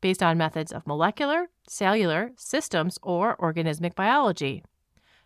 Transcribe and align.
based 0.00 0.22
on 0.22 0.38
methods 0.38 0.72
of 0.72 0.86
molecular, 0.86 1.48
cellular, 1.68 2.32
systems, 2.36 2.98
or 3.02 3.36
organismic 3.36 3.94
biology. 3.94 4.64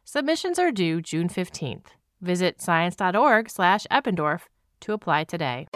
Submissions 0.04 0.58
are 0.58 0.72
due 0.72 1.00
June 1.00 1.28
15th. 1.28 1.86
Visit 2.20 2.60
science.org/eppendorf 2.60 4.41
to 4.80 4.92
apply 4.92 5.24
today. 5.24 5.66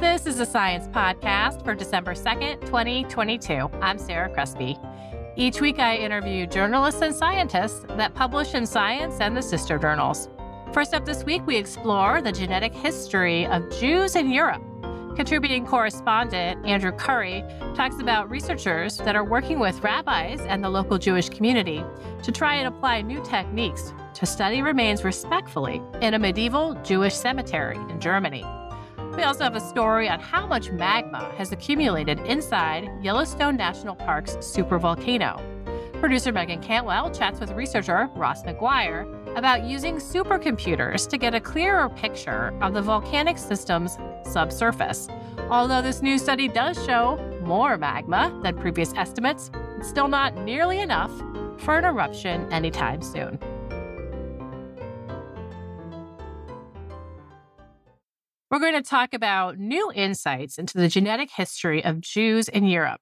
This 0.00 0.26
is 0.26 0.40
a 0.40 0.46
science 0.46 0.88
podcast 0.88 1.64
for 1.64 1.74
December 1.74 2.14
2nd, 2.14 2.60
2022. 2.62 3.70
I'm 3.80 3.98
Sarah 3.98 4.28
Crespi. 4.28 4.76
Each 5.36 5.60
week, 5.60 5.78
I 5.78 5.96
interview 5.96 6.46
journalists 6.46 7.00
and 7.00 7.14
scientists 7.14 7.84
that 7.90 8.14
publish 8.14 8.54
in 8.54 8.66
Science 8.66 9.20
and 9.20 9.36
the 9.36 9.42
sister 9.42 9.78
journals. 9.78 10.28
First 10.72 10.94
up 10.94 11.04
this 11.04 11.24
week, 11.24 11.44
we 11.46 11.56
explore 11.56 12.22
the 12.22 12.30
genetic 12.30 12.72
history 12.72 13.44
of 13.44 13.68
Jews 13.80 14.14
in 14.14 14.30
Europe. 14.30 14.62
Contributing 15.16 15.66
correspondent 15.66 16.64
Andrew 16.64 16.92
Curry 16.92 17.42
talks 17.74 18.00
about 18.00 18.30
researchers 18.30 18.96
that 18.98 19.16
are 19.16 19.24
working 19.24 19.58
with 19.58 19.82
rabbis 19.82 20.40
and 20.42 20.62
the 20.62 20.70
local 20.70 20.96
Jewish 20.96 21.28
community 21.28 21.82
to 22.22 22.30
try 22.30 22.54
and 22.54 22.68
apply 22.68 23.02
new 23.02 23.20
techniques 23.24 23.92
to 24.14 24.26
study 24.26 24.62
remains 24.62 25.02
respectfully 25.02 25.82
in 26.02 26.14
a 26.14 26.20
medieval 26.20 26.74
Jewish 26.84 27.16
cemetery 27.16 27.76
in 27.76 27.98
Germany. 27.98 28.44
We 29.16 29.24
also 29.24 29.42
have 29.42 29.56
a 29.56 29.60
story 29.60 30.08
on 30.08 30.20
how 30.20 30.46
much 30.46 30.70
magma 30.70 31.32
has 31.36 31.50
accumulated 31.50 32.20
inside 32.20 32.88
Yellowstone 33.02 33.56
National 33.56 33.96
Park's 33.96 34.36
supervolcano. 34.36 35.42
Producer 36.00 36.32
Meagan 36.32 36.62
Cantwell 36.62 37.10
chats 37.10 37.40
with 37.40 37.50
researcher 37.50 38.08
Ross 38.14 38.42
Maguire 38.44 39.04
about 39.36 39.64
using 39.64 39.96
supercomputers 39.96 41.08
to 41.08 41.18
get 41.18 41.34
a 41.34 41.40
clearer 41.40 41.88
picture 41.88 42.52
of 42.60 42.74
the 42.74 42.82
volcanic 42.82 43.38
system's 43.38 43.96
subsurface. 44.24 45.08
Although 45.50 45.82
this 45.82 46.02
new 46.02 46.18
study 46.18 46.48
does 46.48 46.82
show 46.84 47.16
more 47.42 47.76
magma 47.76 48.38
than 48.42 48.56
previous 48.56 48.92
estimates, 48.94 49.50
it's 49.78 49.88
still 49.88 50.08
not 50.08 50.36
nearly 50.36 50.80
enough 50.80 51.12
for 51.58 51.78
an 51.78 51.84
eruption 51.84 52.50
anytime 52.52 53.02
soon. 53.02 53.38
We're 58.50 58.58
going 58.58 58.74
to 58.74 58.82
talk 58.82 59.14
about 59.14 59.58
new 59.58 59.92
insights 59.94 60.58
into 60.58 60.76
the 60.76 60.88
genetic 60.88 61.30
history 61.30 61.84
of 61.84 62.00
Jews 62.00 62.48
in 62.48 62.64
Europe. 62.64 63.00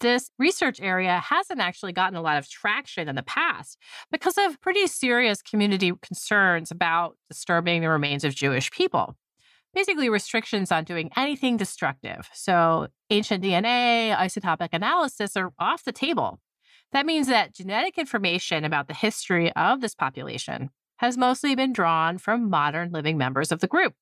This 0.00 0.30
research 0.38 0.80
area 0.80 1.18
hasn't 1.18 1.60
actually 1.60 1.92
gotten 1.92 2.16
a 2.16 2.22
lot 2.22 2.38
of 2.38 2.48
traction 2.48 3.08
in 3.08 3.16
the 3.16 3.22
past 3.22 3.78
because 4.12 4.38
of 4.38 4.60
pretty 4.60 4.86
serious 4.86 5.42
community 5.42 5.92
concerns 6.00 6.70
about 6.70 7.16
disturbing 7.28 7.80
the 7.80 7.88
remains 7.88 8.22
of 8.22 8.34
Jewish 8.34 8.70
people. 8.70 9.16
Basically, 9.74 10.08
restrictions 10.08 10.70
on 10.70 10.84
doing 10.84 11.10
anything 11.16 11.56
destructive. 11.56 12.28
So, 12.32 12.88
ancient 13.10 13.42
DNA, 13.42 14.16
isotopic 14.16 14.68
analysis 14.72 15.36
are 15.36 15.52
off 15.58 15.84
the 15.84 15.92
table. 15.92 16.40
That 16.92 17.04
means 17.04 17.26
that 17.26 17.54
genetic 17.54 17.98
information 17.98 18.64
about 18.64 18.88
the 18.88 18.94
history 18.94 19.52
of 19.52 19.80
this 19.80 19.94
population 19.94 20.70
has 20.98 21.18
mostly 21.18 21.54
been 21.54 21.72
drawn 21.72 22.18
from 22.18 22.48
modern 22.48 22.92
living 22.92 23.18
members 23.18 23.52
of 23.52 23.60
the 23.60 23.68
group. 23.68 23.94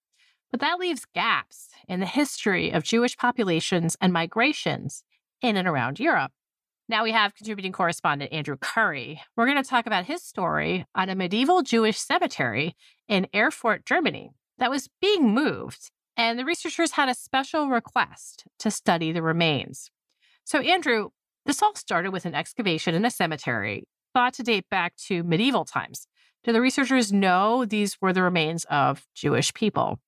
But 0.50 0.60
that 0.60 0.78
leaves 0.78 1.06
gaps 1.14 1.68
in 1.88 2.00
the 2.00 2.06
history 2.06 2.70
of 2.70 2.84
Jewish 2.84 3.16
populations 3.16 3.96
and 4.00 4.12
migrations 4.12 5.02
in 5.42 5.56
and 5.56 5.68
around 5.68 5.98
Europe. 5.98 6.32
Now 6.88 7.02
we 7.02 7.12
have 7.12 7.34
contributing 7.34 7.72
correspondent 7.72 8.32
Andrew 8.32 8.56
Curry. 8.60 9.20
We're 9.36 9.46
going 9.46 9.62
to 9.62 9.68
talk 9.68 9.86
about 9.86 10.04
his 10.04 10.22
story 10.22 10.86
on 10.94 11.08
a 11.08 11.16
medieval 11.16 11.62
Jewish 11.62 11.98
cemetery 11.98 12.76
in 13.08 13.26
Erfurt, 13.34 13.84
Germany, 13.84 14.30
that 14.58 14.70
was 14.70 14.88
being 15.00 15.34
moved, 15.34 15.90
and 16.16 16.38
the 16.38 16.44
researchers 16.44 16.92
had 16.92 17.08
a 17.08 17.14
special 17.14 17.68
request 17.68 18.44
to 18.60 18.70
study 18.70 19.10
the 19.10 19.22
remains. 19.22 19.90
So, 20.44 20.60
Andrew, 20.60 21.08
this 21.44 21.62
all 21.62 21.74
started 21.74 22.12
with 22.12 22.24
an 22.24 22.34
excavation 22.34 22.94
in 22.94 23.04
a 23.04 23.10
cemetery 23.10 23.84
thought 24.14 24.34
to 24.34 24.42
date 24.42 24.64
back 24.70 24.96
to 24.96 25.22
medieval 25.24 25.64
times. 25.64 26.06
Do 26.44 26.52
the 26.52 26.60
researchers 26.60 27.12
know 27.12 27.64
these 27.64 28.00
were 28.00 28.12
the 28.12 28.22
remains 28.22 28.64
of 28.70 29.04
Jewish 29.14 29.52
people? 29.52 29.98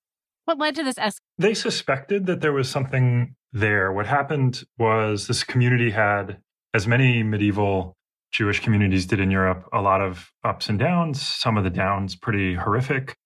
What 0.44 0.58
led 0.58 0.76
to 0.76 0.84
this? 0.84 0.96
Es- 0.96 1.20
they 1.36 1.52
suspected 1.52 2.26
that 2.26 2.40
there 2.40 2.52
was 2.52 2.70
something 2.70 3.34
there. 3.52 3.92
What 3.92 4.06
happened 4.06 4.64
was 4.78 5.26
this 5.26 5.44
community 5.44 5.90
had, 5.90 6.38
as 6.74 6.86
many 6.86 7.22
medieval 7.22 7.96
Jewish 8.30 8.60
communities 8.60 9.06
did 9.06 9.20
in 9.20 9.30
Europe, 9.30 9.68
a 9.72 9.80
lot 9.80 10.00
of 10.00 10.30
ups 10.44 10.68
and 10.68 10.78
downs, 10.78 11.20
some 11.20 11.56
of 11.56 11.64
the 11.64 11.70
downs 11.70 12.14
pretty 12.14 12.54
horrific. 12.54 13.16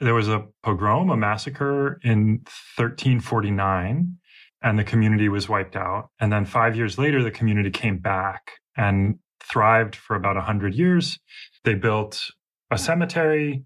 There 0.00 0.14
was 0.14 0.28
a 0.28 0.46
pogrom, 0.64 1.10
a 1.10 1.16
massacre 1.16 2.00
in 2.02 2.40
1349, 2.76 4.16
and 4.62 4.78
the 4.78 4.84
community 4.84 5.28
was 5.28 5.48
wiped 5.48 5.76
out. 5.76 6.10
And 6.18 6.32
then 6.32 6.44
five 6.44 6.76
years 6.76 6.98
later, 6.98 7.22
the 7.22 7.30
community 7.30 7.70
came 7.70 7.98
back 7.98 8.52
and 8.76 9.18
thrived 9.42 9.94
for 9.94 10.16
about 10.16 10.36
100 10.36 10.74
years. 10.74 11.18
They 11.64 11.74
built 11.74 12.20
a 12.70 12.78
cemetery. 12.78 13.64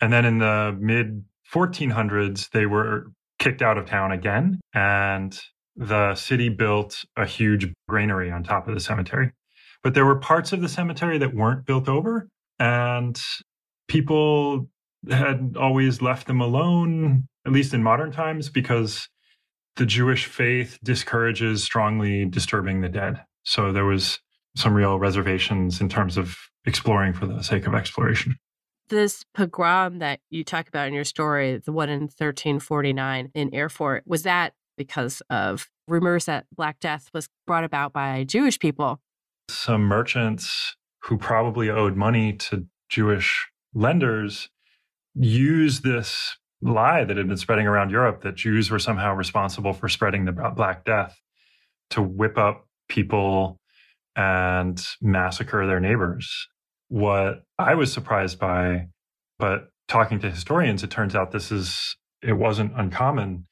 And 0.00 0.12
then 0.12 0.24
in 0.24 0.38
the 0.38 0.76
mid 0.78 1.24
1400s, 1.52 2.50
they 2.50 2.66
were 2.66 3.06
kicked 3.38 3.62
out 3.62 3.78
of 3.78 3.86
town 3.86 4.12
again, 4.12 4.60
and 4.74 5.38
the 5.76 6.14
city 6.14 6.48
built 6.48 7.04
a 7.16 7.24
huge 7.24 7.72
granary 7.88 8.30
on 8.30 8.42
top 8.42 8.68
of 8.68 8.74
the 8.74 8.80
cemetery. 8.80 9.32
But 9.82 9.94
there 9.94 10.04
were 10.04 10.18
parts 10.18 10.52
of 10.52 10.60
the 10.60 10.68
cemetery 10.68 11.18
that 11.18 11.34
weren't 11.34 11.64
built 11.64 11.88
over, 11.88 12.28
and 12.58 13.18
people 13.86 14.68
had 15.08 15.56
always 15.58 16.02
left 16.02 16.26
them 16.26 16.40
alone, 16.40 17.28
at 17.46 17.52
least 17.52 17.72
in 17.72 17.82
modern 17.82 18.10
times, 18.10 18.48
because 18.48 19.08
the 19.76 19.86
Jewish 19.86 20.26
faith 20.26 20.78
discourages 20.82 21.62
strongly 21.62 22.24
disturbing 22.24 22.80
the 22.80 22.88
dead. 22.88 23.22
So 23.44 23.72
there 23.72 23.84
was 23.84 24.18
some 24.56 24.74
real 24.74 24.98
reservations 24.98 25.80
in 25.80 25.88
terms 25.88 26.16
of 26.16 26.36
exploring 26.66 27.12
for 27.12 27.26
the 27.26 27.42
sake 27.42 27.66
of 27.68 27.74
exploration 27.74 28.36
this 28.88 29.24
pogrom 29.34 29.98
that 29.98 30.20
you 30.30 30.44
talk 30.44 30.68
about 30.68 30.88
in 30.88 30.94
your 30.94 31.04
story, 31.04 31.58
the 31.58 31.72
one 31.72 31.88
in 31.88 32.02
1349 32.02 33.30
in 33.34 33.54
Erfurt, 33.54 34.04
was 34.06 34.22
that 34.22 34.54
because 34.76 35.22
of 35.30 35.68
rumors 35.86 36.26
that 36.26 36.46
Black 36.54 36.80
Death 36.80 37.08
was 37.12 37.28
brought 37.46 37.64
about 37.64 37.92
by 37.92 38.24
Jewish 38.24 38.58
people? 38.58 39.00
Some 39.50 39.82
merchants 39.82 40.76
who 41.04 41.16
probably 41.16 41.70
owed 41.70 41.96
money 41.96 42.32
to 42.34 42.66
Jewish 42.88 43.48
lenders 43.74 44.48
used 45.14 45.82
this 45.82 46.36
lie 46.60 47.04
that 47.04 47.16
had 47.16 47.28
been 47.28 47.36
spreading 47.36 47.66
around 47.66 47.90
Europe 47.90 48.22
that 48.22 48.34
Jews 48.34 48.70
were 48.70 48.78
somehow 48.78 49.14
responsible 49.14 49.72
for 49.72 49.88
spreading 49.88 50.24
the 50.24 50.32
Black 50.32 50.84
Death 50.84 51.18
to 51.90 52.02
whip 52.02 52.36
up 52.36 52.66
people 52.88 53.58
and 54.16 54.84
massacre 55.00 55.66
their 55.66 55.80
neighbors. 55.80 56.48
What 56.88 57.42
I 57.58 57.74
was 57.74 57.92
surprised 57.92 58.38
by, 58.38 58.88
but 59.38 59.68
talking 59.88 60.18
to 60.20 60.30
historians, 60.30 60.82
it 60.82 60.90
turns 60.90 61.14
out 61.14 61.32
this 61.32 61.52
is, 61.52 61.96
it 62.22 62.34
wasn't 62.34 62.72
uncommon 62.76 63.46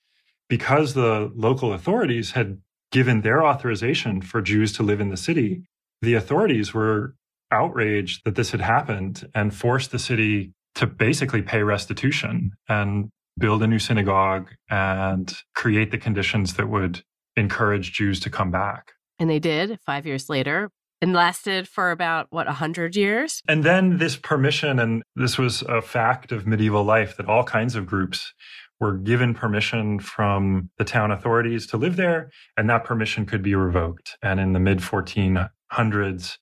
because 0.49 0.95
the 0.95 1.31
local 1.35 1.73
authorities 1.73 2.33
had 2.33 2.61
given 2.93 3.23
their 3.23 3.45
authorization 3.45 4.21
for 4.23 4.41
Jews 4.41 4.73
to 4.75 4.83
live 4.83 5.01
in 5.01 5.11
the 5.11 5.17
city. 5.17 5.63
The 6.03 6.15
authorities 6.15 6.73
were 6.73 7.15
outraged 7.51 8.23
that 8.25 8.35
this 8.35 8.51
had 8.51 8.61
happened 8.61 9.29
and 9.35 9.55
forced 9.55 9.91
the 9.91 9.99
city 9.99 10.53
to 10.77 10.87
basically 10.87 11.43
pay 11.43 11.63
restitution. 11.63 12.53
And 12.69 13.11
build 13.39 13.63
a 13.63 13.67
new 13.67 13.79
synagogue 13.79 14.49
and 14.71 15.35
create 15.55 15.91
the 15.91 15.99
conditions 15.99 16.55
that 16.55 16.69
would 16.69 17.03
encourage 17.37 17.93
Jews 17.93 18.21
to 18.21 18.31
come 18.31 18.51
back. 18.51 18.93
And 19.19 19.29
they 19.29 19.39
did 19.39 19.79
five 19.85 20.07
years 20.07 20.29
later 20.29 20.71
and 21.01 21.13
lasted 21.13 21.69
for 21.69 21.91
about, 21.91 22.27
what, 22.31 22.47
100 22.47 22.97
years? 22.97 23.43
And 23.49 23.65
then 23.65 23.99
this 23.99 24.17
permission, 24.17 24.79
and 24.79 25.03
this 25.15 25.39
was 25.39 25.63
a 25.63 25.83
fact 25.83 26.33
of 26.33 26.47
medieval 26.47 26.85
life 26.85 27.17
that 27.17 27.29
all 27.29 27.45
kinds 27.45 27.75
of 27.75 27.87
groups 27.87 28.33
were 28.81 28.97
given 28.97 29.35
permission 29.35 29.99
from 29.99 30.71
the 30.79 30.85
town 30.85 31.11
authorities 31.11 31.67
to 31.69 31.77
live 31.77 31.97
there, 31.97 32.31
and 32.57 32.69
that 32.69 32.85
permission 32.85 33.27
could 33.27 33.43
be 33.43 33.55
revoked. 33.55 34.17
And 34.23 34.39
in 34.39 34.53
the 34.53 34.61
mid 34.61 34.79
1400s, 34.79 36.39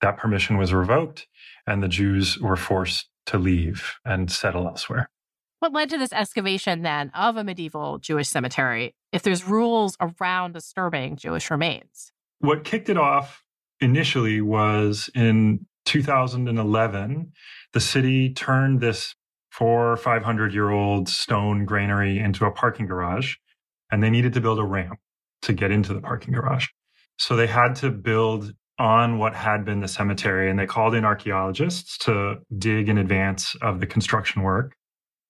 that 0.00 0.16
permission 0.16 0.58
was 0.58 0.72
revoked, 0.72 1.26
and 1.66 1.82
the 1.82 1.88
Jews 1.88 2.38
were 2.38 2.56
forced 2.56 3.08
to 3.26 3.38
leave 3.38 3.94
and 4.04 4.30
settle 4.30 4.66
elsewhere. 4.66 5.10
What 5.58 5.72
led 5.72 5.90
to 5.90 5.98
this 5.98 6.12
excavation 6.12 6.82
then 6.82 7.10
of 7.14 7.36
a 7.36 7.44
medieval 7.44 7.98
Jewish 7.98 8.28
cemetery 8.28 8.94
if 9.10 9.22
there's 9.22 9.48
rules 9.48 9.96
around 10.00 10.52
disturbing 10.52 11.16
Jewish 11.16 11.50
remains? 11.50 12.12
What 12.40 12.64
kicked 12.64 12.88
it 12.88 12.98
off 12.98 13.45
initially 13.80 14.40
was 14.40 15.10
in 15.14 15.66
2011, 15.86 17.32
the 17.72 17.80
city 17.80 18.32
turned 18.32 18.80
this 18.80 19.14
four 19.50 19.92
or 19.92 19.96
500 19.96 20.52
year 20.52 20.70
old 20.70 21.08
stone 21.08 21.64
granary 21.64 22.18
into 22.18 22.44
a 22.44 22.50
parking 22.50 22.86
garage, 22.86 23.36
and 23.90 24.02
they 24.02 24.10
needed 24.10 24.32
to 24.34 24.40
build 24.40 24.58
a 24.58 24.64
ramp 24.64 24.98
to 25.42 25.52
get 25.52 25.70
into 25.70 25.94
the 25.94 26.00
parking 26.00 26.34
garage. 26.34 26.66
So 27.18 27.36
they 27.36 27.46
had 27.46 27.74
to 27.76 27.90
build 27.90 28.52
on 28.78 29.18
what 29.18 29.34
had 29.34 29.64
been 29.64 29.80
the 29.80 29.88
cemetery, 29.88 30.50
and 30.50 30.58
they 30.58 30.66
called 30.66 30.94
in 30.94 31.04
archaeologists 31.04 31.96
to 31.98 32.36
dig 32.58 32.88
in 32.88 32.98
advance 32.98 33.54
of 33.62 33.80
the 33.80 33.86
construction 33.86 34.42
work. 34.42 34.76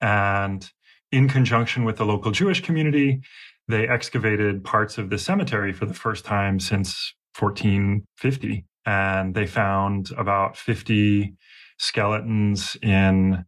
And 0.01 0.69
in 1.13 1.29
conjunction 1.29 1.85
with 1.85 1.97
the 1.97 2.05
local 2.05 2.33
Jewish 2.33 2.61
community, 2.61 3.21
they 3.69 3.87
excavated 3.87 4.65
parts 4.65 4.99
of 4.99 5.11
the 5.11 5.19
cemetery 5.19 5.73
for 5.73 5.87
the 5.87 5.95
first 5.95 6.25
time 6.25 6.59
since 6.59 7.15
1450. 7.39 8.65
And 8.85 9.35
they 9.35 9.47
found 9.47 10.13
about 10.17 10.57
50 10.57 11.35
skeletons 11.79 12.77
in 12.83 13.45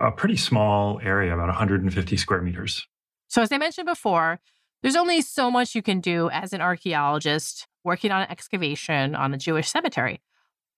a 0.00 0.10
pretty 0.10 0.36
small 0.36 1.00
area, 1.02 1.34
about 1.34 1.48
150 1.48 2.16
square 2.16 2.42
meters. 2.42 2.86
So, 3.28 3.42
as 3.42 3.52
I 3.52 3.58
mentioned 3.58 3.86
before, 3.86 4.40
there's 4.82 4.96
only 4.96 5.22
so 5.22 5.50
much 5.50 5.74
you 5.74 5.82
can 5.82 6.00
do 6.00 6.30
as 6.30 6.52
an 6.52 6.60
archaeologist 6.60 7.66
working 7.84 8.10
on 8.10 8.22
an 8.22 8.30
excavation 8.30 9.14
on 9.14 9.34
a 9.34 9.38
Jewish 9.38 9.68
cemetery. 9.68 10.20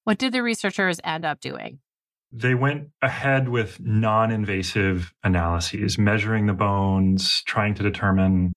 What 0.05 0.19
did 0.19 0.33
the 0.33 0.43
researchers 0.43 1.00
end 1.05 1.25
up 1.25 1.41
doing? 1.41 1.81
They 2.33 2.55
went 2.55 2.88
ahead 3.03 3.49
with 3.49 3.81
non 3.81 4.31
invasive 4.31 5.12
analyses, 5.23 5.99
measuring 5.99 6.47
the 6.47 6.55
bones, 6.55 7.43
trying 7.44 7.75
to 7.75 7.83
determine 7.83 8.53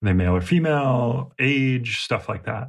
they 0.00 0.12
male 0.12 0.34
or 0.34 0.40
female, 0.40 1.32
age, 1.38 2.00
stuff 2.00 2.28
like 2.28 2.44
that. 2.46 2.68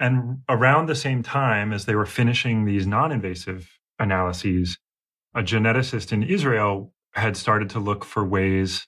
And 0.00 0.42
around 0.48 0.86
the 0.86 0.94
same 0.94 1.22
time 1.22 1.72
as 1.72 1.86
they 1.86 1.94
were 1.94 2.06
finishing 2.06 2.64
these 2.64 2.86
non 2.86 3.12
invasive 3.12 3.68
analyses, 3.98 4.78
a 5.34 5.42
geneticist 5.42 6.12
in 6.12 6.22
Israel 6.22 6.92
had 7.14 7.36
started 7.36 7.70
to 7.70 7.80
look 7.80 8.04
for 8.04 8.24
ways 8.24 8.86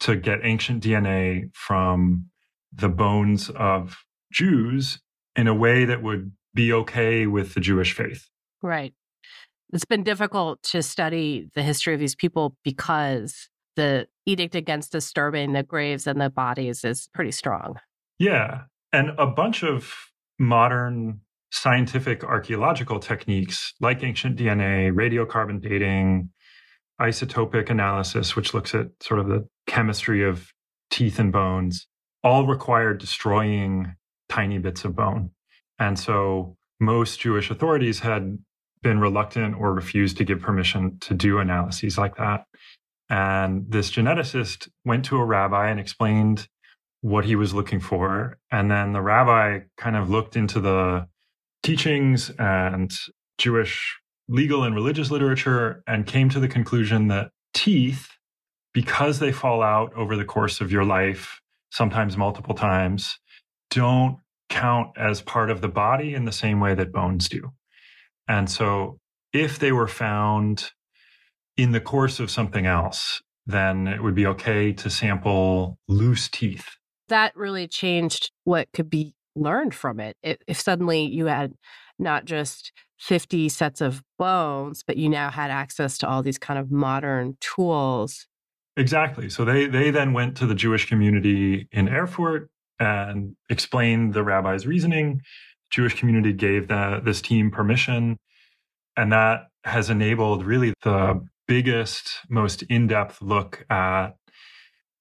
to 0.00 0.16
get 0.16 0.40
ancient 0.42 0.82
DNA 0.82 1.50
from 1.54 2.26
the 2.72 2.88
bones 2.88 3.50
of 3.50 4.04
Jews 4.32 5.00
in 5.36 5.46
a 5.46 5.54
way 5.54 5.84
that 5.84 6.02
would 6.02 6.32
be 6.54 6.72
okay 6.72 7.26
with 7.26 7.54
the 7.54 7.60
Jewish 7.60 7.92
faith. 7.92 8.28
Right. 8.62 8.92
It's 9.72 9.84
been 9.84 10.02
difficult 10.02 10.62
to 10.64 10.82
study 10.82 11.48
the 11.54 11.62
history 11.62 11.94
of 11.94 12.00
these 12.00 12.16
people 12.16 12.56
because 12.64 13.48
the 13.76 14.08
edict 14.26 14.54
against 14.54 14.92
disturbing 14.92 15.52
the 15.52 15.62
graves 15.62 16.06
and 16.06 16.20
the 16.20 16.28
bodies 16.28 16.84
is 16.84 17.08
pretty 17.14 17.30
strong. 17.30 17.78
Yeah. 18.18 18.62
And 18.92 19.10
a 19.18 19.26
bunch 19.26 19.62
of 19.62 19.94
modern 20.40 21.20
scientific 21.52 22.24
archaeological 22.24 22.98
techniques 22.98 23.74
like 23.78 24.02
ancient 24.02 24.38
DNA, 24.38 24.90
radiocarbon 24.90 25.60
dating, 25.60 26.30
isotopic 27.00 27.70
analysis, 27.70 28.34
which 28.34 28.54
looks 28.54 28.74
at 28.74 28.86
sort 29.00 29.20
of 29.20 29.28
the 29.28 29.46
chemistry 29.66 30.24
of 30.24 30.52
teeth 30.90 31.18
and 31.18 31.30
bones, 31.30 31.86
all 32.24 32.46
require 32.46 32.94
destroying 32.94 33.94
tiny 34.28 34.58
bits 34.58 34.84
of 34.84 34.96
bone. 34.96 35.30
And 35.78 35.98
so 35.98 36.56
most 36.80 37.20
Jewish 37.20 37.50
authorities 37.50 38.00
had 38.00 38.38
been 38.82 38.98
reluctant 38.98 39.56
or 39.56 39.74
refused 39.74 40.16
to 40.16 40.24
give 40.24 40.40
permission 40.40 40.98
to 41.00 41.14
do 41.14 41.38
analyses 41.38 41.98
like 41.98 42.16
that. 42.16 42.44
And 43.10 43.70
this 43.70 43.90
geneticist 43.90 44.68
went 44.84 45.04
to 45.06 45.16
a 45.16 45.24
rabbi 45.24 45.68
and 45.68 45.78
explained 45.80 46.48
what 47.02 47.24
he 47.24 47.34
was 47.34 47.54
looking 47.54 47.80
for. 47.80 48.38
And 48.50 48.70
then 48.70 48.92
the 48.92 49.00
rabbi 49.00 49.60
kind 49.76 49.96
of 49.96 50.10
looked 50.10 50.36
into 50.36 50.60
the 50.60 51.06
teachings 51.62 52.30
and 52.38 52.90
Jewish 53.38 53.96
legal 54.28 54.64
and 54.64 54.74
religious 54.74 55.10
literature 55.10 55.82
and 55.86 56.06
came 56.06 56.28
to 56.28 56.40
the 56.40 56.48
conclusion 56.48 57.08
that 57.08 57.30
teeth, 57.54 58.08
because 58.72 59.18
they 59.18 59.32
fall 59.32 59.62
out 59.62 59.92
over 59.94 60.16
the 60.16 60.24
course 60.24 60.60
of 60.60 60.70
your 60.70 60.84
life, 60.84 61.40
sometimes 61.72 62.16
multiple 62.16 62.54
times, 62.54 63.18
don't 63.70 64.18
count 64.48 64.90
as 64.96 65.20
part 65.22 65.50
of 65.50 65.60
the 65.60 65.68
body 65.68 66.14
in 66.14 66.24
the 66.24 66.32
same 66.32 66.60
way 66.60 66.74
that 66.74 66.92
bones 66.92 67.28
do. 67.28 67.50
And 68.28 68.48
so 68.48 68.98
if 69.32 69.58
they 69.58 69.72
were 69.72 69.88
found 69.88 70.70
in 71.56 71.72
the 71.72 71.80
course 71.80 72.20
of 72.20 72.30
something 72.30 72.66
else, 72.66 73.22
then 73.46 73.88
it 73.88 74.02
would 74.02 74.14
be 74.14 74.26
okay 74.26 74.72
to 74.72 74.90
sample 74.90 75.78
loose 75.88 76.28
teeth 76.28 76.66
that 77.10 77.36
really 77.36 77.68
changed 77.68 78.32
what 78.44 78.68
could 78.72 78.90
be 78.90 79.14
learned 79.36 79.74
from 79.74 80.00
it. 80.00 80.16
If 80.22 80.60
suddenly 80.60 81.02
you 81.02 81.26
had 81.26 81.52
not 81.98 82.24
just 82.24 82.72
50 82.98 83.48
sets 83.48 83.80
of 83.80 84.02
bones, 84.18 84.82
but 84.86 84.96
you 84.96 85.08
now 85.08 85.30
had 85.30 85.50
access 85.50 85.98
to 85.98 86.08
all 86.08 86.22
these 86.22 86.38
kind 86.38 86.58
of 86.58 86.70
modern 86.70 87.36
tools. 87.40 88.26
Exactly. 88.76 89.28
So 89.28 89.44
they 89.44 89.66
they 89.66 89.90
then 89.90 90.12
went 90.12 90.36
to 90.38 90.46
the 90.46 90.54
Jewish 90.54 90.88
community 90.88 91.68
in 91.72 91.88
Erfurt 91.88 92.48
and 92.78 93.36
explained 93.48 94.14
the 94.14 94.22
rabbi's 94.22 94.66
reasoning. 94.66 95.20
Jewish 95.70 95.98
community 95.98 96.32
gave 96.32 96.68
the, 96.68 97.00
this 97.04 97.20
team 97.20 97.50
permission, 97.50 98.18
and 98.96 99.12
that 99.12 99.48
has 99.64 99.90
enabled 99.90 100.44
really 100.44 100.72
the 100.82 101.20
biggest, 101.46 102.10
most 102.28 102.62
in-depth 102.62 103.20
look 103.22 103.64
at 103.70 104.16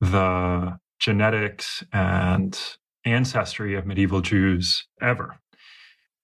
the 0.02 0.78
genetics 1.00 1.84
and 1.94 2.60
ancestry 3.06 3.76
of 3.76 3.86
medieval 3.86 4.22
Jews 4.22 4.86
ever. 5.02 5.40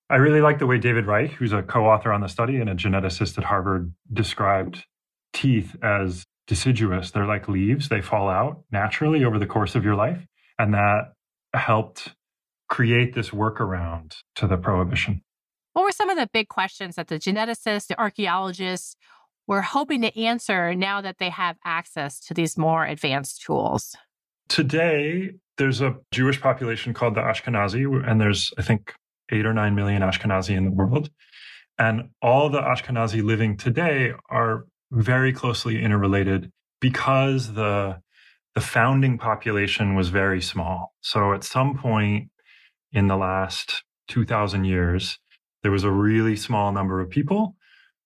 I 0.10 0.18
really 0.18 0.42
like 0.42 0.60
the 0.60 0.68
way 0.68 0.78
David 0.78 1.08
Reich, 1.08 1.32
who's 1.32 1.54
a 1.54 1.64
co 1.64 1.86
author 1.86 2.12
on 2.12 2.22
the 2.22 2.28
study 2.28 2.58
and 2.58 2.70
a 2.70 2.76
geneticist 2.76 3.38
at 3.38 3.46
Harvard, 3.46 3.94
described 4.14 4.84
teeth 5.34 5.76
as 5.82 6.26
deciduous. 6.48 7.12
They're 7.12 7.26
like 7.26 7.48
leaves, 7.48 7.90
they 7.90 8.02
fall 8.02 8.30
out 8.30 8.64
naturally 8.72 9.24
over 9.24 9.40
the 9.40 9.48
course 9.48 9.74
of 9.74 9.84
your 9.84 9.96
life. 9.96 10.26
And 10.60 10.74
that 10.74 11.14
helped 11.54 12.14
create 12.70 13.16
this 13.16 13.30
workaround 13.30 14.16
to 14.36 14.48
the 14.48 14.58
prohibition. 14.58 15.22
What 15.74 15.84
were 15.84 15.92
some 15.92 16.10
of 16.10 16.18
the 16.18 16.30
big 16.32 16.48
questions 16.48 16.96
that 16.96 17.08
the 17.08 17.20
geneticists, 17.20 17.88
the 17.88 18.00
archaeologists 18.00 18.96
were 19.48 19.62
hoping 19.62 20.02
to 20.02 20.20
answer 20.20 20.74
now 20.74 21.02
that 21.02 21.18
they 21.18 21.30
have 21.30 21.58
access 21.66 22.20
to 22.22 22.34
these 22.34 22.58
more 22.58 22.86
advanced 22.86 23.42
tools? 23.42 23.96
Today, 24.48 25.32
there's 25.58 25.82
a 25.82 25.96
Jewish 26.12 26.42
population 26.42 26.94
called 26.94 27.16
the 27.16 27.22
Ashkenazi, 27.22 27.86
and 28.08 28.20
there's, 28.20 28.52
I 28.58 28.62
think, 28.62 28.94
eight 29.32 29.46
or 29.46 29.54
nine 29.54 29.76
million 29.76 30.02
Ashkenazi 30.02 30.56
in 30.56 30.66
the 30.66 30.72
world. 30.72 31.10
And 31.78 32.10
all 32.22 32.50
the 32.50 32.62
Ashkenazi 32.62 33.24
living 33.24 33.58
today 33.58 34.14
are 34.30 34.66
very 34.92 35.34
closely 35.34 35.82
interrelated 35.82 36.52
because 36.80 37.54
the 37.54 38.00
the 38.54 38.62
founding 38.62 39.18
population 39.18 39.96
was 39.96 40.08
very 40.08 40.42
small. 40.42 40.94
So 41.02 41.34
at 41.34 41.44
some 41.44 41.78
point 41.78 42.30
in 42.94 43.08
the 43.08 43.18
last 43.18 43.84
2000 44.08 44.64
years, 44.64 45.20
there 45.62 45.74
was 45.74 45.84
a 45.84 45.92
really 45.92 46.38
small 46.38 46.72
number 46.72 47.02
of 47.02 47.10
people 47.10 47.58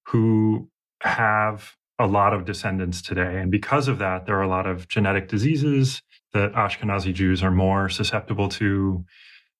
who 0.07 0.67
have 1.03 1.75
a 1.99 2.07
lot 2.07 2.33
of 2.33 2.45
descendants 2.45 3.03
today. 3.03 3.37
And 3.37 3.51
because 3.51 3.87
of 3.87 3.99
that, 3.99 4.25
there 4.25 4.37
are 4.37 4.41
a 4.41 4.47
lot 4.47 4.65
of 4.65 4.87
genetic 4.87 5.27
diseases 5.27 6.01
that 6.33 6.53
Ashkenazi 6.53 7.13
Jews 7.13 7.43
are 7.43 7.51
more 7.51 7.89
susceptible 7.89 8.49
to. 8.49 9.05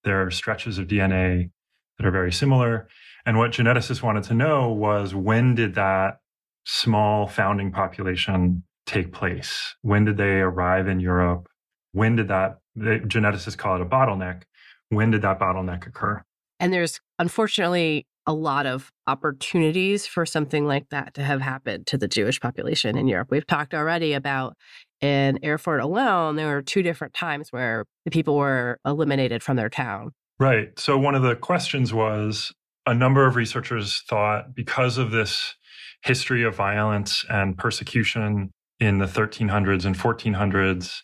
There 0.04 0.24
are 0.24 0.30
stretches 0.30 0.78
of 0.78 0.86
DNA 0.86 1.50
that 1.98 2.06
are 2.06 2.10
very 2.10 2.32
similar. 2.32 2.88
And 3.26 3.36
what 3.36 3.50
geneticists 3.50 4.02
wanted 4.02 4.24
to 4.24 4.34
know 4.34 4.70
was 4.70 5.14
when 5.14 5.54
did 5.54 5.74
that 5.74 6.20
small 6.64 7.26
founding 7.26 7.72
population 7.72 8.62
take 8.86 9.12
place? 9.12 9.76
When 9.82 10.04
did 10.04 10.16
they 10.16 10.40
arrive 10.40 10.88
in 10.88 11.00
Europe? 11.00 11.48
When 11.92 12.16
did 12.16 12.28
that, 12.28 12.58
the 12.74 13.00
geneticists 13.00 13.58
call 13.58 13.76
it 13.76 13.82
a 13.82 13.86
bottleneck. 13.86 14.42
When 14.88 15.10
did 15.10 15.22
that 15.22 15.38
bottleneck 15.38 15.86
occur? 15.86 16.24
And 16.58 16.72
there's 16.72 17.00
unfortunately 17.18 18.06
a 18.30 18.32
lot 18.32 18.64
of 18.64 18.92
opportunities 19.08 20.06
for 20.06 20.24
something 20.24 20.64
like 20.64 20.88
that 20.90 21.14
to 21.14 21.22
have 21.24 21.40
happened 21.40 21.84
to 21.88 21.98
the 21.98 22.06
Jewish 22.06 22.40
population 22.40 22.96
in 22.96 23.08
Europe. 23.08 23.26
We've 23.28 23.46
talked 23.46 23.74
already 23.74 24.12
about 24.12 24.56
in 25.00 25.40
Erfurt 25.44 25.80
alone, 25.80 26.36
there 26.36 26.54
were 26.54 26.62
two 26.62 26.82
different 26.82 27.12
times 27.12 27.48
where 27.50 27.86
the 28.04 28.12
people 28.12 28.36
were 28.36 28.78
eliminated 28.84 29.42
from 29.42 29.56
their 29.56 29.68
town. 29.68 30.12
Right. 30.38 30.78
So 30.78 30.96
one 30.96 31.16
of 31.16 31.22
the 31.22 31.34
questions 31.34 31.92
was 31.92 32.52
a 32.86 32.94
number 32.94 33.26
of 33.26 33.34
researchers 33.34 34.04
thought 34.06 34.54
because 34.54 34.96
of 34.96 35.10
this 35.10 35.56
history 36.02 36.44
of 36.44 36.54
violence 36.54 37.24
and 37.28 37.58
persecution 37.58 38.52
in 38.78 38.98
the 38.98 39.06
1300s 39.06 39.84
and 39.84 39.98
1400s 39.98 41.00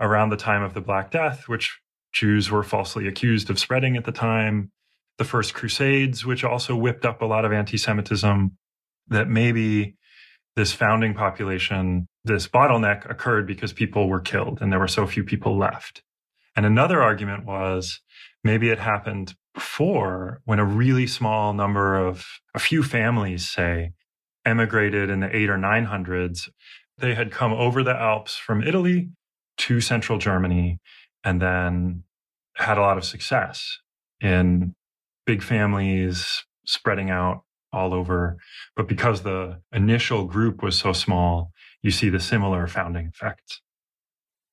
around 0.00 0.30
the 0.30 0.36
time 0.36 0.62
of 0.62 0.74
the 0.74 0.80
Black 0.80 1.12
Death, 1.12 1.44
which 1.46 1.78
Jews 2.12 2.50
were 2.50 2.64
falsely 2.64 3.06
accused 3.06 3.48
of 3.48 3.60
spreading 3.60 3.96
at 3.96 4.04
the 4.04 4.12
time, 4.12 4.72
the 5.18 5.24
First 5.24 5.54
Crusades, 5.54 6.24
which 6.24 6.44
also 6.44 6.76
whipped 6.76 7.04
up 7.04 7.22
a 7.22 7.26
lot 7.26 7.44
of 7.44 7.52
anti 7.52 7.76
Semitism, 7.76 8.56
that 9.08 9.28
maybe 9.28 9.96
this 10.56 10.72
founding 10.72 11.14
population, 11.14 12.06
this 12.24 12.46
bottleneck 12.46 13.08
occurred 13.10 13.46
because 13.46 13.72
people 13.72 14.08
were 14.08 14.20
killed 14.20 14.60
and 14.60 14.72
there 14.72 14.78
were 14.78 14.88
so 14.88 15.06
few 15.06 15.24
people 15.24 15.58
left. 15.58 16.02
And 16.56 16.64
another 16.64 17.02
argument 17.02 17.44
was 17.44 18.00
maybe 18.44 18.70
it 18.70 18.78
happened 18.78 19.34
before 19.52 20.40
when 20.44 20.58
a 20.58 20.64
really 20.64 21.06
small 21.06 21.52
number 21.52 21.96
of 21.96 22.26
a 22.54 22.58
few 22.58 22.82
families, 22.82 23.48
say, 23.48 23.92
emigrated 24.44 25.10
in 25.10 25.20
the 25.20 25.34
eight 25.34 25.50
or 25.50 25.58
nine 25.58 25.84
hundreds. 25.84 26.48
They 26.98 27.14
had 27.14 27.32
come 27.32 27.52
over 27.52 27.82
the 27.82 27.94
Alps 27.94 28.36
from 28.36 28.62
Italy 28.62 29.10
to 29.56 29.80
central 29.80 30.18
Germany 30.18 30.80
and 31.24 31.40
then 31.40 32.04
had 32.56 32.78
a 32.78 32.82
lot 32.82 32.98
of 32.98 33.04
success 33.04 33.78
in 34.20 34.74
big 35.26 35.42
families 35.42 36.44
spreading 36.66 37.10
out 37.10 37.42
all 37.72 37.92
over. 37.92 38.36
But 38.76 38.88
because 38.88 39.22
the 39.22 39.60
initial 39.72 40.24
group 40.24 40.62
was 40.62 40.78
so 40.78 40.92
small, 40.92 41.52
you 41.82 41.90
see 41.90 42.08
the 42.08 42.20
similar 42.20 42.66
founding 42.66 43.06
effects. 43.06 43.60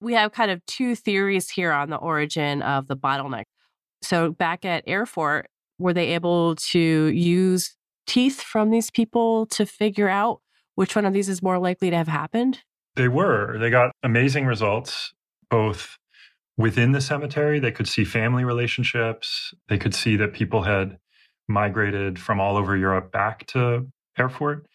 We 0.01 0.13
have 0.13 0.32
kind 0.32 0.50
of 0.50 0.66
two 0.66 0.96
theories 0.96 1.50
here 1.50 1.72
on 1.72 1.90
the 1.90 1.98
origin 1.98 2.62
of 2.62 2.88
the 2.88 2.98
bottleneck. 2.98 3.46
So, 4.01 4.32
back 4.32 4.66
at 4.66 4.84
Erfurt, 4.88 5.46
were 5.78 5.94
they 5.94 6.16
able 6.16 6.56
to 6.56 6.80
use 6.80 7.75
teeth 8.08 8.42
from 8.42 8.72
these 8.72 8.90
people 8.90 9.46
to 9.48 9.66
figure 9.66 10.10
out 10.10 10.42
which 10.75 10.96
one 10.96 11.06
of 11.06 11.13
these 11.13 11.30
is 11.30 11.44
more 11.44 11.60
likely 11.60 11.92
to 11.92 11.98
have 11.98 12.08
happened? 12.08 12.62
They 12.96 13.08
were. 13.08 13.58
They 13.60 13.70
got 13.70 13.92
amazing 14.04 14.48
results, 14.48 15.13
both 15.50 15.98
within 16.58 16.91
the 16.91 17.01
cemetery. 17.01 17.60
They 17.60 17.72
could 17.72 17.88
see 17.88 18.03
family 18.05 18.43
relationships. 18.43 19.53
They 19.70 19.77
could 19.77 19.96
see 19.96 20.15
that 20.17 20.34
people 20.34 20.63
had 20.63 20.98
migrated 21.48 22.20
from 22.20 22.39
all 22.39 22.58
over 22.58 22.77
Europe 22.77 23.12
back 23.12 23.46
to 23.48 23.88
Erfurt. 24.20 24.65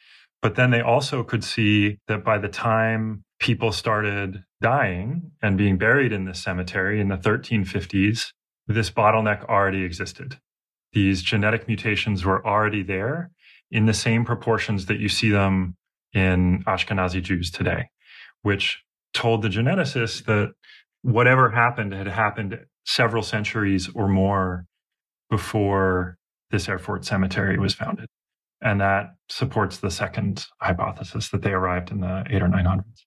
But 0.42 0.54
then 0.54 0.70
they 0.70 0.80
also 0.80 1.22
could 1.22 1.44
see 1.44 1.98
that 2.08 2.24
by 2.24 2.38
the 2.38 2.48
time 2.48 3.24
people 3.38 3.72
started 3.72 4.44
dying 4.60 5.32
and 5.42 5.58
being 5.58 5.76
buried 5.78 6.12
in 6.12 6.24
this 6.24 6.42
cemetery 6.42 7.00
in 7.00 7.08
the 7.08 7.16
1350s, 7.16 8.32
this 8.66 8.90
bottleneck 8.90 9.44
already 9.44 9.82
existed. 9.82 10.38
These 10.92 11.22
genetic 11.22 11.68
mutations 11.68 12.24
were 12.24 12.46
already 12.46 12.82
there 12.82 13.30
in 13.70 13.86
the 13.86 13.94
same 13.94 14.24
proportions 14.24 14.86
that 14.86 14.98
you 14.98 15.08
see 15.08 15.30
them 15.30 15.76
in 16.12 16.62
Ashkenazi 16.64 17.22
Jews 17.22 17.50
today, 17.50 17.90
which 18.42 18.82
told 19.12 19.42
the 19.42 19.48
geneticists 19.48 20.24
that 20.24 20.52
whatever 21.06 21.50
happened 21.50 21.92
had 21.92 22.08
happened 22.08 22.58
several 22.84 23.22
centuries 23.22 23.88
or 23.94 24.08
more 24.08 24.66
before 25.30 26.18
this 26.50 26.68
Erfurt 26.68 27.04
cemetery 27.04 27.58
was 27.58 27.74
founded. 27.74 28.08
And 28.60 28.80
that 28.80 29.14
supports 29.28 29.78
the 29.78 29.90
second 29.90 30.46
hypothesis 30.60 31.28
that 31.28 31.42
they 31.42 31.52
arrived 31.52 31.92
in 31.92 32.00
the 32.00 32.24
eight 32.28 32.42
or 32.42 32.48
nine 32.48 32.64
hundreds. 32.64 33.06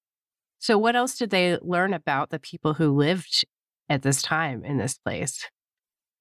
So, 0.60 0.78
what 0.78 0.96
else 0.96 1.18
did 1.18 1.30
they 1.30 1.58
learn 1.62 1.94
about 1.94 2.30
the 2.30 2.40
people 2.40 2.76
who 2.76 2.96
lived 2.96 3.46
at 3.90 4.02
this 4.02 4.22
time 4.22 4.64
in 4.64 4.78
this 4.78 4.98
place? 4.98 5.46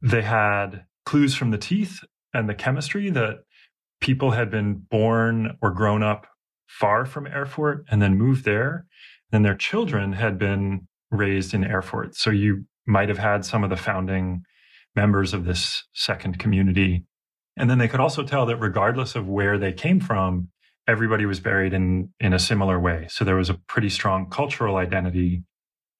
They 0.03 0.23
had 0.23 0.85
clues 1.07 1.37
from 1.37 1.53
the 1.53 1.59
teeth 1.59 2.01
and 2.35 2.49
the 2.49 2.55
chemistry 2.55 3.09
that 3.11 3.45
people 4.01 4.33
had 4.33 4.51
been 4.51 4.75
born 4.91 5.57
or 5.63 5.71
grown 5.71 6.03
up 6.03 6.27
far 6.67 7.05
from 7.05 7.27
Erfurt 7.27 7.85
and 7.89 8.03
then 8.03 8.19
moved 8.19 8.45
there. 8.45 8.87
And 9.31 9.45
their 9.45 9.57
children 9.57 10.15
had 10.15 10.39
been 10.39 10.88
raised 11.11 11.55
in 11.55 11.65
Erfurt. 11.65 12.15
So 12.15 12.31
you 12.31 12.65
might 12.87 13.09
have 13.09 13.19
had 13.19 13.45
some 13.45 13.65
of 13.65 13.71
the 13.71 13.77
founding 13.77 14.43
members 14.97 15.35
of 15.35 15.45
this 15.45 15.85
second 15.93 16.39
community. 16.39 17.05
And 17.57 17.69
then 17.69 17.79
they 17.79 17.89
could 17.89 18.01
also 18.01 18.23
tell 18.23 18.47
that 18.47 18.57
regardless 18.57 19.15
of 19.15 19.29
where 19.29 19.59
they 19.59 19.73
came 19.73 20.01
from, 20.01 20.49
everybody 20.87 21.27
was 21.27 21.41
buried 21.41 21.73
in, 21.73 22.13
in 22.19 22.33
a 22.33 22.39
similar 22.39 22.81
way. 22.81 23.07
So 23.11 23.25
there 23.25 23.37
was 23.37 23.51
a 23.51 23.55
pretty 23.55 23.91
strong 23.91 24.31
cultural 24.31 24.77
identity 24.77 25.43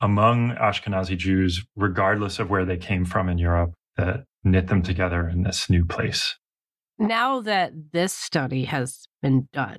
among 0.01 0.53
Ashkenazi 0.53 1.17
Jews, 1.17 1.65
regardless 1.77 2.39
of 2.39 2.51
where 2.51 2.65
they 2.65 2.77
came 2.77 3.05
from 3.05 3.29
in 3.29 3.39
Europe, 3.39 3.75
that 3.97 4.25
knit 4.45 4.69
them 4.69 4.83
together 4.83 5.29
in 5.29 5.43
this 5.43 5.69
new 5.69 5.85
place. 5.85 6.37
Now 6.99 7.41
that 7.41 7.73
this 7.93 8.13
study 8.13 8.65
has 8.65 9.07
been 9.21 9.49
done 9.53 9.79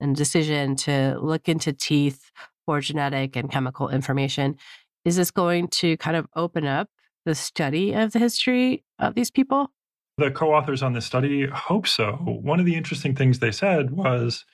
and 0.00 0.14
decision 0.14 0.76
to 0.76 1.18
look 1.20 1.48
into 1.48 1.72
teeth 1.72 2.30
for 2.66 2.80
genetic 2.80 3.36
and 3.36 3.50
chemical 3.50 3.88
information. 3.88 4.56
Is 5.04 5.16
this 5.16 5.30
going 5.30 5.68
to 5.68 5.96
kind 5.96 6.16
of 6.16 6.26
open 6.36 6.66
up 6.66 6.88
the 7.24 7.34
study 7.34 7.92
of 7.92 8.12
the 8.12 8.18
history 8.18 8.84
of 8.98 9.14
these 9.14 9.30
people? 9.30 9.70
The 10.18 10.30
co 10.30 10.52
authors 10.52 10.82
on 10.82 10.92
this 10.92 11.06
study 11.06 11.46
hope 11.46 11.86
so. 11.86 12.12
One 12.24 12.58
of 12.58 12.66
the 12.66 12.74
interesting 12.74 13.14
things 13.14 13.38
they 13.38 13.52
said 13.52 13.92
was 13.92 14.44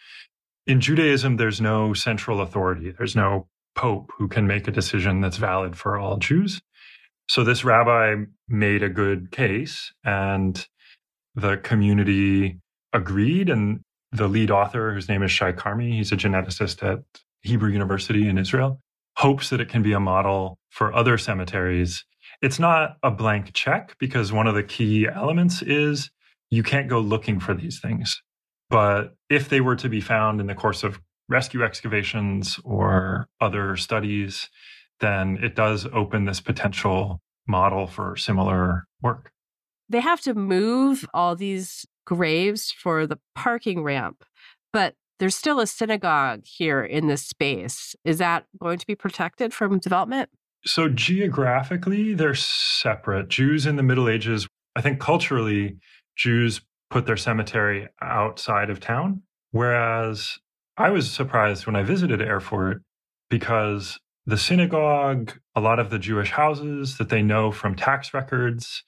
in 0.67 0.81
Judaism, 0.81 1.37
there's 1.37 1.61
no 1.61 1.95
central 1.95 2.41
authority, 2.41 2.93
there's 2.97 3.17
no 3.17 3.49
pope 3.75 4.13
who 4.19 4.29
can 4.29 4.47
make 4.47 4.69
a 4.69 4.73
decision 4.73 5.21
that's 5.21 5.37
valid 5.37 5.77
for 5.77 5.99
all 5.99 6.19
Jews. 6.19 6.61
So 7.29 7.45
this 7.45 7.65
rabbi 7.65 8.25
made 8.49 8.83
a 8.83 8.89
good 8.89 9.31
case, 9.31 9.93
and 10.05 10.67
the 11.35 11.57
community 11.59 12.59
agreed. 12.93 13.49
And 13.49 13.81
the 14.11 14.29
lead 14.29 14.51
author, 14.51 14.93
whose 14.93 15.09
name 15.09 15.23
is 15.23 15.31
Shai 15.31 15.53
Carmi, 15.53 15.93
he's 15.93 16.13
a 16.13 16.17
geneticist 16.17 16.83
at 16.83 17.03
Hebrew 17.43 17.71
University 17.71 18.29
in 18.29 18.39
Israel, 18.39 18.81
hopes 19.17 19.51
that 19.51 19.61
it 19.61 19.69
can 19.69 19.83
be 19.83 19.93
a 19.93 20.01
model 20.01 20.59
for 20.71 20.95
other 20.95 21.19
cemeteries. 21.19 22.05
It's 22.41 22.59
not 22.59 22.97
a 23.03 23.11
blank 23.11 23.53
check 23.53 23.97
because 23.99 24.33
one 24.33 24.47
of 24.47 24.55
the 24.55 24.63
key 24.63 25.07
elements 25.07 25.63
is 25.63 26.11
you 26.51 26.63
can't 26.63 26.89
go 26.89 27.01
looking 27.01 27.41
for 27.41 27.55
these 27.55 27.81
things. 27.81 28.23
But 28.71 29.15
if 29.29 29.49
they 29.49 29.61
were 29.61 29.77
to 29.77 29.89
be 29.89 30.01
found 30.01 30.41
in 30.41 30.47
the 30.47 30.55
course 30.55 30.83
of 30.83 31.01
rescue 31.29 31.63
excavations 31.63 32.59
or 32.65 33.27
other 33.41 33.77
studies, 33.77 34.49
then 35.01 35.39
it 35.43 35.55
does 35.55 35.87
open 35.93 36.25
this 36.25 36.41
potential 36.41 37.21
model 37.47 37.87
for 37.87 38.17
similar 38.17 38.87
work. 39.03 39.31
They 39.89 40.01
have 40.01 40.21
to 40.23 40.35
move 40.35 41.07
all 41.13 41.37
these 41.37 41.87
graves 42.07 42.73
for 42.73 43.07
the 43.07 43.19
parking 43.35 43.83
ramp, 43.83 44.25
but 44.73 44.95
there's 45.23 45.37
still 45.37 45.61
a 45.61 45.69
synagogue 45.69 46.41
here 46.45 46.83
in 46.83 47.07
this 47.07 47.25
space. 47.25 47.95
Is 48.05 48.19
that 48.19 48.45
going 48.61 48.81
to 48.81 48.87
be 48.89 48.97
protected 48.97 49.55
from 49.55 49.79
development? 49.79 50.29
So, 50.65 50.89
geographically, 50.89 52.13
they're 52.13 52.35
separate. 52.35 53.29
Jews 53.29 53.65
in 53.65 53.77
the 53.77 53.85
Middle 53.85 54.09
Ages, 54.09 54.49
I 54.75 54.81
think 54.81 54.99
culturally, 54.99 55.77
Jews 56.17 56.63
put 56.91 57.07
their 57.07 57.17
cemetery 57.17 57.87
outside 58.03 58.69
of 58.69 58.81
town. 58.81 59.23
Whereas 59.53 60.39
I 60.77 60.91
was 60.91 61.09
surprised 61.09 61.67
when 61.67 61.77
I 61.77 61.85
visited 61.85 62.21
Erfurt 62.21 62.83
because 63.31 64.01
the 64.27 64.37
synagogue, 64.37 65.35
a 65.55 65.61
lot 65.61 65.79
of 65.79 65.91
the 65.91 66.01
Jewish 66.01 66.33
houses 66.33 66.99
that 66.99 67.11
they 67.11 67.23
know 67.23 67.53
from 67.53 67.77
tax 67.77 68.13
records, 68.13 68.83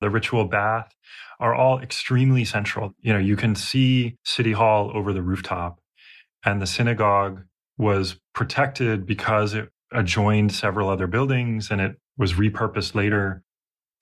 the 0.00 0.08
ritual 0.08 0.46
bath, 0.46 0.94
are 1.40 1.54
all 1.54 1.80
extremely 1.80 2.44
central. 2.44 2.92
You 3.00 3.12
know, 3.12 3.18
you 3.18 3.36
can 3.36 3.54
see 3.54 4.16
City 4.24 4.52
Hall 4.52 4.90
over 4.94 5.12
the 5.12 5.22
rooftop, 5.22 5.80
and 6.44 6.60
the 6.60 6.66
synagogue 6.66 7.42
was 7.76 8.18
protected 8.34 9.06
because 9.06 9.54
it 9.54 9.68
adjoined 9.92 10.52
several 10.52 10.88
other 10.88 11.06
buildings 11.06 11.70
and 11.70 11.80
it 11.80 11.96
was 12.16 12.34
repurposed 12.34 12.94
later. 12.94 13.42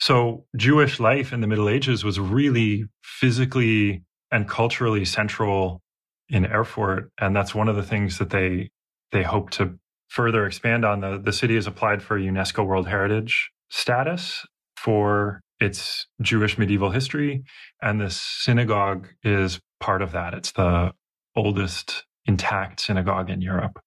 So, 0.00 0.44
Jewish 0.56 0.98
life 1.00 1.32
in 1.32 1.40
the 1.40 1.46
Middle 1.46 1.68
Ages 1.68 2.04
was 2.04 2.18
really 2.18 2.84
physically 3.02 4.02
and 4.30 4.48
culturally 4.48 5.04
central 5.04 5.82
in 6.28 6.44
Erfurt. 6.46 7.10
And 7.18 7.34
that's 7.34 7.54
one 7.54 7.68
of 7.68 7.76
the 7.76 7.82
things 7.82 8.18
that 8.18 8.30
they 8.30 8.70
they 9.12 9.22
hope 9.22 9.50
to 9.50 9.78
further 10.08 10.46
expand 10.46 10.84
on. 10.84 11.00
The, 11.00 11.20
the 11.22 11.32
city 11.32 11.54
has 11.54 11.66
applied 11.66 12.02
for 12.02 12.18
UNESCO 12.18 12.66
World 12.66 12.88
Heritage 12.88 13.50
status 13.70 14.44
for 14.76 15.40
its 15.60 16.06
Jewish 16.20 16.58
medieval 16.58 16.90
history, 16.90 17.44
and 17.80 18.00
the 18.00 18.10
synagogue 18.10 19.08
is 19.22 19.60
part 19.80 20.02
of 20.02 20.12
that. 20.12 20.34
It's 20.34 20.52
the 20.52 20.92
oldest 21.34 22.04
intact 22.26 22.80
synagogue 22.80 23.30
in 23.30 23.40
Europe. 23.40 23.80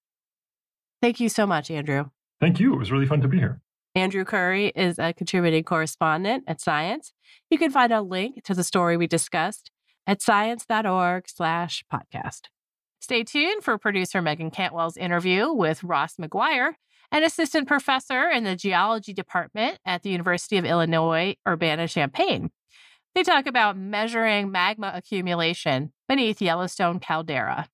Thank 1.02 1.20
you 1.20 1.28
so 1.28 1.46
much, 1.46 1.70
Andrew. 1.70 2.10
Thank 2.40 2.60
you. 2.60 2.74
It 2.74 2.78
was 2.78 2.90
really 2.90 3.06
fun 3.06 3.20
to 3.22 3.28
be 3.28 3.38
here. 3.38 3.60
Andrew 3.94 4.24
Curry 4.24 4.68
is 4.68 4.98
a 4.98 5.12
contributing 5.12 5.64
correspondent 5.64 6.44
at 6.46 6.60
Science. 6.60 7.12
You 7.50 7.58
can 7.58 7.70
find 7.70 7.92
a 7.92 8.00
link 8.00 8.44
to 8.44 8.54
the 8.54 8.62
story 8.62 8.96
we 8.96 9.06
discussed 9.06 9.70
at 10.06 10.22
science.org 10.22 11.28
slash 11.28 11.84
podcast. 11.92 12.42
Stay 13.00 13.24
tuned 13.24 13.64
for 13.64 13.78
producer 13.78 14.22
Meagan 14.22 14.50
Cantwell's 14.50 14.96
interview 14.96 15.52
with 15.52 15.82
Ross 15.82 16.18
Maguire, 16.18 16.76
an 17.12 17.24
assistant 17.24 17.66
professor 17.66 18.28
in 18.28 18.44
the 18.44 18.54
geology 18.54 19.12
department 19.12 19.78
at 19.84 20.02
the 20.02 20.10
University 20.10 20.56
of 20.58 20.64
Illinois 20.64 21.34
Urbana-Champaign. 21.46 22.50
They 23.14 23.24
talk 23.24 23.46
about 23.46 23.76
measuring 23.76 24.52
magma 24.52 24.92
accumulation 24.94 25.92
beneath 26.08 26.40
Yellowstone 26.40 27.00
caldera. 27.00 27.68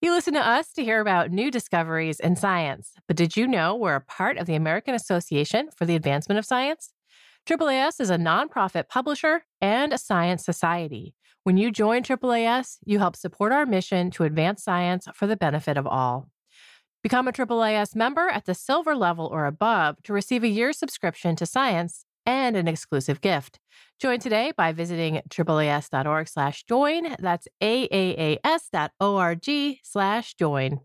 You 0.00 0.12
listen 0.12 0.34
to 0.34 0.46
us 0.46 0.72
to 0.74 0.84
hear 0.84 1.00
about 1.00 1.30
new 1.30 1.50
discoveries 1.50 2.20
in 2.20 2.36
science, 2.36 2.92
but 3.06 3.16
did 3.16 3.36
you 3.36 3.46
know 3.46 3.74
we're 3.74 3.96
a 3.96 4.00
part 4.00 4.38
of 4.38 4.46
the 4.46 4.54
American 4.54 4.94
Association 4.94 5.68
for 5.76 5.84
the 5.84 5.96
Advancement 5.96 6.38
of 6.38 6.46
Science? 6.46 6.93
AAAS 7.46 8.00
is 8.00 8.08
a 8.08 8.16
nonprofit 8.16 8.88
publisher 8.88 9.44
and 9.60 9.92
a 9.92 9.98
science 9.98 10.42
society. 10.42 11.14
When 11.42 11.58
you 11.58 11.70
join 11.70 12.02
AAAS, 12.02 12.78
you 12.86 12.98
help 12.98 13.16
support 13.16 13.52
our 13.52 13.66
mission 13.66 14.10
to 14.12 14.24
advance 14.24 14.62
science 14.62 15.06
for 15.14 15.26
the 15.26 15.36
benefit 15.36 15.76
of 15.76 15.86
all. 15.86 16.30
Become 17.02 17.28
a 17.28 17.32
AAAS 17.32 17.94
member 17.94 18.28
at 18.28 18.46
the 18.46 18.54
silver 18.54 18.96
level 18.96 19.26
or 19.26 19.44
above 19.44 20.02
to 20.04 20.14
receive 20.14 20.42
a 20.42 20.48
year's 20.48 20.78
subscription 20.78 21.36
to 21.36 21.44
science 21.44 22.06
and 22.24 22.56
an 22.56 22.66
exclusive 22.66 23.20
gift. 23.20 23.60
Join 24.00 24.20
today 24.20 24.54
by 24.56 24.72
visiting 24.72 25.20
AAAS.org 25.28 26.28
slash 26.28 26.64
join. 26.64 27.14
That's 27.18 27.46
AAAS.org 27.60 29.50
slash 29.82 30.34
join. 30.34 30.80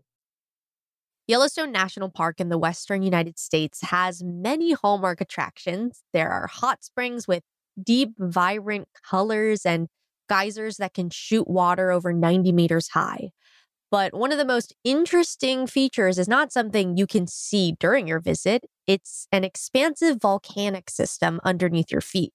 Yellowstone 1.30 1.70
National 1.70 2.08
Park 2.08 2.40
in 2.40 2.48
the 2.48 2.58
western 2.58 3.04
United 3.04 3.38
States 3.38 3.82
has 3.82 4.20
many 4.20 4.72
hallmark 4.72 5.20
attractions. 5.20 6.02
There 6.12 6.28
are 6.28 6.48
hot 6.48 6.82
springs 6.82 7.28
with 7.28 7.44
deep, 7.80 8.14
vibrant 8.18 8.88
colors 9.08 9.64
and 9.64 9.86
geysers 10.28 10.78
that 10.78 10.92
can 10.92 11.08
shoot 11.08 11.46
water 11.46 11.92
over 11.92 12.12
90 12.12 12.50
meters 12.50 12.88
high. 12.88 13.30
But 13.92 14.12
one 14.12 14.32
of 14.32 14.38
the 14.38 14.44
most 14.44 14.74
interesting 14.82 15.68
features 15.68 16.18
is 16.18 16.26
not 16.26 16.52
something 16.52 16.96
you 16.96 17.06
can 17.06 17.28
see 17.28 17.76
during 17.78 18.08
your 18.08 18.18
visit, 18.18 18.64
it's 18.88 19.28
an 19.30 19.44
expansive 19.44 20.20
volcanic 20.20 20.90
system 20.90 21.38
underneath 21.44 21.92
your 21.92 22.00
feet. 22.00 22.32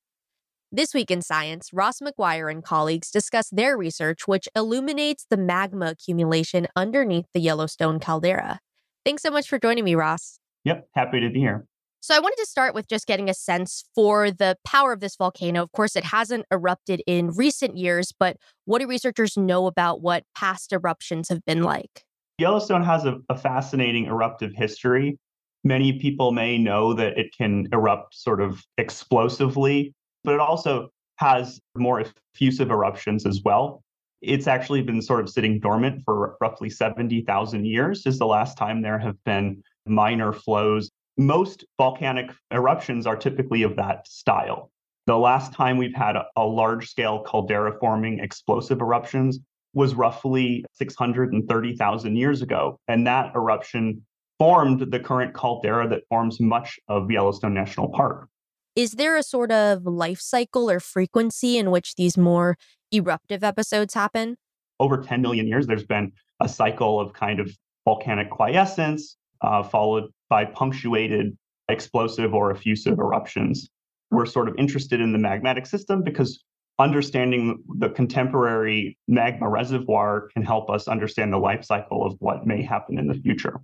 This 0.71 0.93
week 0.93 1.11
in 1.11 1.21
science, 1.21 1.71
Ross 1.73 1.99
Maguire 1.99 2.47
and 2.47 2.63
colleagues 2.63 3.11
discuss 3.11 3.49
their 3.49 3.77
research, 3.77 4.25
which 4.25 4.47
illuminates 4.55 5.25
the 5.29 5.35
magma 5.35 5.87
accumulation 5.87 6.67
underneath 6.77 7.25
the 7.33 7.41
Yellowstone 7.41 7.99
caldera. 7.99 8.61
Thanks 9.05 9.21
so 9.21 9.29
much 9.29 9.47
for 9.47 9.59
joining 9.59 9.83
me, 9.83 9.93
Ross. 9.93 10.39
Yep, 10.63 10.87
happy 10.95 11.19
to 11.19 11.29
be 11.29 11.39
here. 11.39 11.67
So, 12.01 12.15
I 12.15 12.19
wanted 12.19 12.37
to 12.37 12.47
start 12.47 12.73
with 12.73 12.87
just 12.87 13.05
getting 13.05 13.29
a 13.29 13.35
sense 13.35 13.85
for 13.93 14.31
the 14.31 14.57
power 14.65 14.91
of 14.91 14.99
this 14.99 15.15
volcano. 15.15 15.61
Of 15.61 15.71
course, 15.71 15.95
it 15.95 16.03
hasn't 16.03 16.45
erupted 16.51 17.03
in 17.05 17.29
recent 17.29 17.77
years, 17.77 18.11
but 18.19 18.37
what 18.65 18.79
do 18.79 18.87
researchers 18.87 19.37
know 19.37 19.67
about 19.67 20.01
what 20.01 20.23
past 20.35 20.73
eruptions 20.73 21.29
have 21.29 21.45
been 21.45 21.61
like? 21.61 22.03
Yellowstone 22.39 22.83
has 22.83 23.05
a, 23.05 23.17
a 23.29 23.37
fascinating 23.37 24.05
eruptive 24.05 24.53
history. 24.53 25.19
Many 25.63 25.99
people 25.99 26.31
may 26.31 26.57
know 26.57 26.93
that 26.93 27.17
it 27.17 27.27
can 27.35 27.67
erupt 27.71 28.15
sort 28.15 28.41
of 28.41 28.63
explosively, 28.77 29.93
but 30.23 30.33
it 30.33 30.39
also 30.39 30.89
has 31.17 31.59
more 31.77 32.03
effusive 32.35 32.71
eruptions 32.71 33.25
as 33.25 33.41
well. 33.45 33.83
It's 34.25 34.47
actually 34.47 34.81
been 34.81 35.01
sort 35.01 35.21
of 35.21 35.29
sitting 35.29 35.59
dormant 35.59 36.01
for 36.03 36.35
roughly 36.41 36.69
70,000 36.69 37.65
years, 37.65 38.05
is 38.05 38.19
the 38.19 38.25
last 38.25 38.57
time 38.57 38.81
there 38.81 38.99
have 38.99 39.23
been 39.23 39.61
minor 39.85 40.33
flows 40.33 40.89
most 41.17 41.65
volcanic 41.77 42.31
eruptions 42.51 43.07
are 43.07 43.15
typically 43.15 43.63
of 43.63 43.75
that 43.77 44.07
style. 44.07 44.71
The 45.07 45.17
last 45.17 45.53
time 45.53 45.77
we've 45.77 45.95
had 45.95 46.15
a, 46.15 46.25
a 46.35 46.43
large 46.43 46.89
scale 46.89 47.19
caldera 47.19 47.77
forming 47.79 48.19
explosive 48.19 48.81
eruptions 48.81 49.39
was 49.73 49.93
roughly 49.93 50.65
630,000 50.73 52.15
years 52.15 52.41
ago. 52.41 52.79
And 52.87 53.05
that 53.07 53.33
eruption 53.35 54.05
formed 54.39 54.91
the 54.91 54.99
current 54.99 55.33
caldera 55.33 55.87
that 55.89 56.07
forms 56.09 56.39
much 56.39 56.79
of 56.87 57.09
Yellowstone 57.11 57.53
National 57.53 57.89
Park. 57.89 58.27
Is 58.75 58.91
there 58.91 59.15
a 59.15 59.23
sort 59.23 59.53
of 59.53 59.85
life 59.85 60.19
cycle 60.19 60.69
or 60.69 60.81
frequency 60.81 61.57
in 61.57 61.71
which 61.71 61.95
these 61.95 62.17
more 62.17 62.57
eruptive 62.91 63.41
episodes 63.41 63.93
happen? 63.93 64.35
Over 64.81 64.97
10 64.97 65.21
million 65.21 65.47
years, 65.47 65.65
there's 65.65 65.85
been 65.85 66.11
a 66.41 66.49
cycle 66.49 66.99
of 66.99 67.13
kind 67.13 67.39
of 67.39 67.55
volcanic 67.85 68.29
quiescence, 68.29 69.15
uh, 69.41 69.63
followed 69.63 70.11
by 70.29 70.43
punctuated 70.43 71.37
explosive 71.69 72.33
or 72.33 72.51
effusive 72.51 72.99
eruptions. 72.99 73.69
We're 74.11 74.25
sort 74.25 74.49
of 74.49 74.55
interested 74.57 74.99
in 74.99 75.13
the 75.13 75.19
magmatic 75.19 75.67
system 75.67 76.03
because 76.03 76.43
understanding 76.77 77.63
the 77.77 77.89
contemporary 77.89 78.97
magma 79.07 79.47
reservoir 79.47 80.27
can 80.33 80.43
help 80.43 80.69
us 80.69 80.89
understand 80.89 81.31
the 81.31 81.37
life 81.37 81.63
cycle 81.63 82.05
of 82.05 82.15
what 82.19 82.45
may 82.45 82.61
happen 82.61 82.99
in 82.99 83.07
the 83.07 83.13
future. 83.13 83.61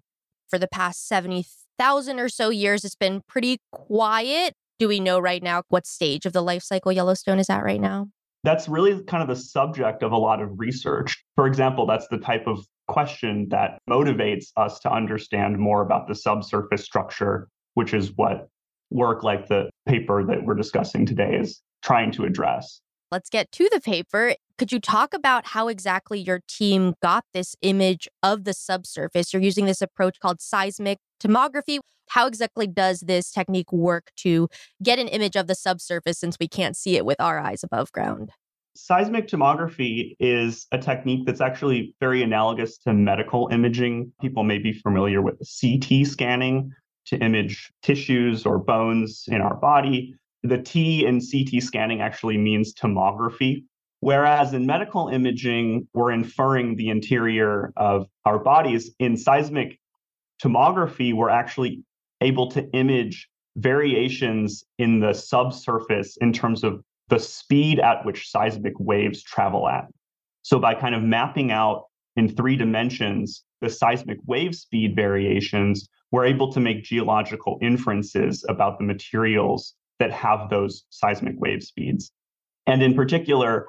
For 0.50 0.58
the 0.58 0.70
past 0.70 1.08
70,000 1.10 2.20
or 2.20 2.30
so 2.30 2.50
years, 2.50 2.86
it's 2.86 2.96
been 2.96 3.22
pretty 3.28 3.60
quiet. 3.74 4.56
Do 4.82 4.88
we 4.88 5.00
know 5.00 5.20
right 5.20 5.44
now 5.44 5.62
what 5.70 5.86
stage 5.86 6.26
of 6.26 6.34
the 6.34 6.42
life 6.42 6.64
cycle 6.64 6.92
Yellowstone 6.92 7.38
is 7.38 7.52
at 7.52 7.64
right 7.64 7.80
now? 7.80 8.08
That's 8.44 8.68
really 8.68 9.04
kind 9.04 9.22
of 9.22 9.30
the 9.30 9.40
subject 9.40 10.02
of 10.02 10.12
a 10.12 10.18
lot 10.18 10.42
of 10.42 10.50
research. 10.58 11.24
For 11.36 11.46
example, 11.46 11.86
that's 11.86 12.08
the 12.08 12.18
type 12.18 12.48
of 12.48 12.66
question 12.88 13.50
that 13.50 13.78
motivates 13.88 14.46
us 14.58 14.80
to 14.80 14.92
understand 14.92 15.60
more 15.60 15.84
about 15.84 16.08
the 16.08 16.16
subsurface 16.16 16.84
structure, 16.84 17.48
which 17.76 17.94
is 17.94 18.14
what 18.16 18.48
work 18.90 19.22
like 19.22 19.50
the 19.50 19.70
paper 19.86 20.26
that 20.26 20.46
we're 20.46 20.56
discussing 20.56 21.06
today 21.06 21.36
is 21.40 21.62
trying 21.84 22.12
to 22.14 22.24
address. 22.24 22.82
Let's 23.12 23.30
get 23.30 23.52
to 23.52 23.70
the 23.72 23.82
paper. 23.82 24.34
Could 24.58 24.72
you 24.72 24.80
talk 24.80 25.14
about 25.14 25.46
how 25.46 25.68
exactly 25.68 26.20
your 26.20 26.40
team 26.48 26.96
got 27.04 27.26
this 27.36 27.56
image 27.62 28.08
of 28.24 28.46
the 28.46 28.54
subsurface? 28.56 29.32
You're 29.32 29.44
using 29.44 29.66
this 29.66 29.84
approach 29.84 30.20
called 30.20 30.42
seismic 30.42 30.98
tomography. 31.24 31.78
How 32.12 32.28
exactly 32.28 32.68
does 32.68 33.00
this 33.00 33.32
technique 33.32 33.72
work 33.72 34.12
to 34.18 34.50
get 34.84 35.00
an 35.00 35.08
image 35.08 35.38
of 35.38 35.48
the 35.48 35.56
subsurface 35.56 36.20
since 36.20 36.36
we 36.38 36.48
can't 36.50 36.76
see 36.76 36.98
it 36.98 37.06
with 37.06 37.22
our 37.22 37.40
eyes 37.40 37.64
above 37.64 37.90
ground? 37.94 38.32
Seismic 38.76 39.30
tomography 39.30 40.18
is 40.20 40.68
a 40.74 40.78
technique 40.78 41.26
that's 41.26 41.40
actually 41.40 41.96
very 42.02 42.22
analogous 42.22 42.78
to 42.80 42.92
medical 42.92 43.48
imaging. 43.50 44.12
People 44.20 44.44
may 44.44 44.58
be 44.58 44.74
familiar 44.74 45.22
with 45.22 45.36
CT 45.40 46.06
scanning 46.06 46.74
to 47.06 47.18
image 47.20 47.72
tissues 47.82 48.46
or 48.46 48.58
bones 48.58 49.24
in 49.30 49.40
our 49.40 49.56
body. 49.56 50.14
The 50.44 50.58
T 50.58 51.06
in 51.06 51.22
CT 51.22 51.64
scanning 51.64 52.02
actually 52.02 52.38
means 52.38 52.74
tomography. 52.74 53.64
Whereas 54.02 54.54
in 54.54 54.66
medical 54.66 55.08
imaging, 55.08 55.88
we're 55.94 56.12
inferring 56.12 56.76
the 56.76 56.90
interior 56.90 57.72
of 57.78 58.08
our 58.26 58.38
bodies. 58.38 58.92
In 59.00 59.16
seismic 59.16 59.80
tomography, 60.44 61.14
we're 61.14 61.30
actually 61.30 61.86
able 62.22 62.50
to 62.52 62.70
image 62.72 63.28
variations 63.58 64.64
in 64.78 65.00
the 65.00 65.14
subsurface 65.14 66.18
in 66.18 66.32
terms 66.32 66.64
of 66.64 66.82
the 67.10 67.20
speed 67.20 67.80
at 67.80 68.06
which 68.06 68.30
seismic 68.30 68.74
waves 68.80 69.22
travel 69.22 69.68
at. 69.68 69.88
So, 70.44 70.60
by 70.60 70.76
kind 70.76 70.96
of 70.96 71.04
mapping 71.04 71.52
out 71.52 71.86
in 72.16 72.30
three 72.30 72.56
dimensions 72.56 73.44
the 73.62 73.70
seismic 73.70 74.18
wave 74.26 74.56
speed 74.56 74.96
variations, 74.96 75.88
we're 76.12 76.26
able 76.26 76.52
to 76.52 76.60
make 76.60 76.84
geological 76.84 77.60
inferences 77.62 78.44
about 78.50 78.78
the 78.80 78.84
materials 78.84 79.76
that 80.00 80.12
have 80.12 80.50
those 80.50 80.86
seismic 80.90 81.36
wave 81.38 81.64
speeds. 81.64 82.12
And 82.66 82.82
in 82.82 82.96
particular, 82.96 83.68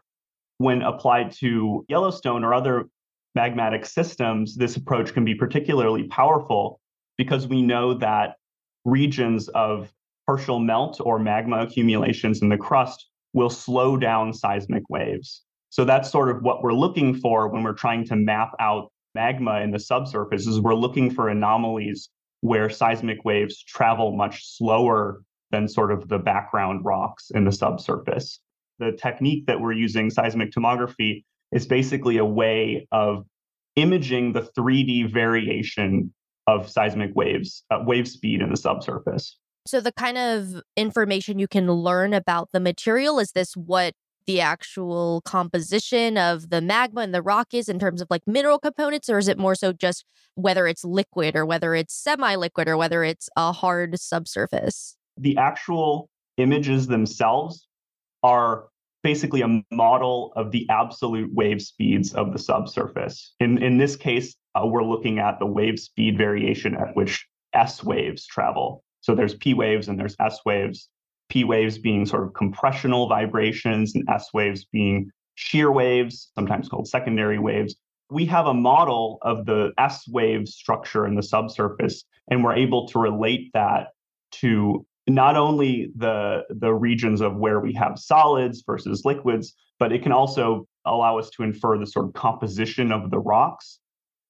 when 0.59 0.83
applied 0.83 1.33
to 1.33 1.85
Yellowstone 1.89 2.43
or 2.43 2.55
other 2.55 2.89
magmatic 3.37 3.87
systems, 3.87 4.57
this 4.57 4.77
approach 4.77 5.13
can 5.13 5.25
be 5.25 5.35
particularly 5.35 6.05
powerful 6.05 6.81
because 7.19 7.47
we 7.47 7.63
know 7.63 7.95
that 7.95 8.37
regions 8.85 9.49
of 9.49 9.93
partial 10.27 10.59
melt 10.59 11.01
or 11.01 11.19
magma 11.19 11.61
accumulations 11.61 12.43
in 12.43 12.49
the 12.49 12.57
crust 12.57 13.09
will 13.33 13.51
slow 13.51 13.97
down 13.97 14.33
seismic 14.33 14.83
waves. 14.89 15.43
So 15.71 15.85
that's 15.85 16.11
sort 16.11 16.29
of 16.29 16.43
what 16.43 16.63
we're 16.63 16.75
looking 16.75 17.15
for 17.15 17.49
when 17.49 17.63
we're 17.63 17.73
trying 17.73 18.05
to 18.07 18.17
map 18.17 18.51
out 18.61 18.93
magma 19.15 19.61
in 19.61 19.71
the 19.71 19.79
subsurface 19.79 20.47
is 20.47 20.61
we're 20.61 20.75
looking 20.75 21.11
for 21.11 21.29
anomalies 21.29 22.09
where 22.41 22.69
seismic 22.69 23.25
waves 23.25 23.63
travel 23.63 24.17
much 24.17 24.45
slower 24.45 25.23
than 25.51 25.69
sort 25.69 25.93
of 25.93 26.09
the 26.09 26.19
background 26.19 26.85
rocks 26.85 27.31
in 27.35 27.45
the 27.45 27.53
subsurface. 27.53 28.41
The 28.79 28.93
technique 28.93 29.47
that 29.47 29.61
we're 29.61 29.73
using, 29.73 30.11
seismic 30.11 30.51
tomography, 30.51 31.25
is 31.53 31.67
basically 31.67 32.17
a 32.17 32.25
way 32.25 32.87
of 32.91 33.25
imaging 33.77 34.33
the 34.33 34.43
3D 34.43 35.13
variation 35.13 36.13
of 36.47 36.69
seismic 36.69 37.15
waves, 37.15 37.65
uh, 37.71 37.79
wave 37.87 38.09
speed 38.09 38.41
in 38.41 38.51
the 38.51 38.57
subsurface. 38.57 39.37
So, 39.67 39.81
the 39.81 39.93
kind 39.93 40.19
of 40.19 40.63
information 40.77 41.39
you 41.39 41.49
can 41.49 41.71
learn 41.71 42.13
about 42.13 42.49
the 42.53 42.61
material 42.61 43.19
is 43.19 43.33
this 43.33 43.57
what 43.57 43.95
the 44.27 44.41
actual 44.41 45.21
composition 45.25 46.17
of 46.17 46.51
the 46.51 46.61
magma 46.61 47.01
and 47.01 47.15
the 47.15 47.23
rock 47.23 47.49
is 47.53 47.69
in 47.69 47.79
terms 47.79 48.01
of 48.01 48.09
like 48.11 48.23
mineral 48.27 48.59
components, 48.59 49.09
or 49.09 49.19
is 49.19 49.29
it 49.29 49.39
more 49.39 49.55
so 49.55 49.73
just 49.73 50.05
whether 50.35 50.67
it's 50.67 50.85
liquid 50.85 51.37
or 51.37 51.45
whether 51.45 51.75
it's 51.75 51.95
semi 51.95 52.35
liquid 52.35 52.69
or 52.69 52.77
whether 52.77 53.05
it's 53.05 53.29
a 53.37 53.53
hard 53.53 53.99
subsurface? 53.99 54.97
The 55.17 55.37
actual 55.37 56.09
images 56.39 56.87
themselves 56.87 57.67
are 58.23 58.69
basically 59.03 59.43
a 59.43 59.63
model 59.71 60.33
of 60.37 60.53
the 60.53 60.67
absolute 60.71 61.33
wave 61.35 61.61
speeds 61.61 62.15
of 62.15 62.33
the 62.33 62.39
subsurface. 62.39 63.35
In, 63.41 63.63
in 63.63 63.79
this 63.79 63.97
case, 63.97 64.37
uh, 64.55 64.67
we're 64.67 64.85
looking 64.85 65.19
at 65.19 65.39
the 65.39 65.47
wave 65.47 65.79
speed 65.79 66.19
variation 66.19 66.75
at 66.75 66.95
which 66.95 67.27
S 67.55 67.83
waves 67.83 68.27
travel. 68.27 68.85
So 69.01 69.15
there's 69.15 69.35
P 69.35 69.55
waves 69.55 69.89
and 69.89 69.99
there's 69.99 70.17
S 70.21 70.41
waves. 70.45 70.89
P 71.29 71.45
waves 71.45 71.79
being 71.79 72.05
sort 72.05 72.25
of 72.25 72.35
compressional 72.35 73.09
vibrations 73.09 73.95
and 73.95 74.05
S 74.09 74.29
waves 74.35 74.67
being 74.67 75.11
shear 75.35 75.73
waves, 75.73 76.31
sometimes 76.35 76.69
called 76.69 76.89
secondary 76.89 77.39
waves. 77.39 77.75
We 78.11 78.27
have 78.27 78.47
a 78.47 78.55
model 78.55 79.19
of 79.23 79.47
the 79.47 79.73
S 79.79 80.07
wave 80.09 80.47
structure 80.47 81.07
in 81.07 81.15
the 81.15 81.23
subsurface, 81.23 82.05
and 82.31 82.45
we're 82.45 82.55
able 82.55 82.87
to 82.89 82.99
relate 82.99 83.51
that 83.55 83.89
to 84.33 84.85
not 85.09 85.37
only 85.37 85.91
the 85.97 86.43
the 86.51 86.73
regions 86.73 87.21
of 87.21 87.37
where 87.37 87.61
we 87.61 87.73
have 87.75 87.99
solids 87.99 88.63
versus 88.67 89.05
liquids, 89.05 89.55
but 89.79 89.93
it 89.93 90.03
can 90.03 90.13
also 90.13 90.67
allow 90.85 91.19
us 91.19 91.31
to 91.31 91.43
infer 91.43 91.79
the 91.79 91.87
sort 91.87 92.07
of 92.07 92.13
composition 92.13 92.93
of 92.93 93.11
the 93.11 93.19
rocks. 93.19 93.79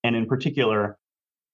And 0.05 0.17
in 0.17 0.27
particular, 0.27 0.99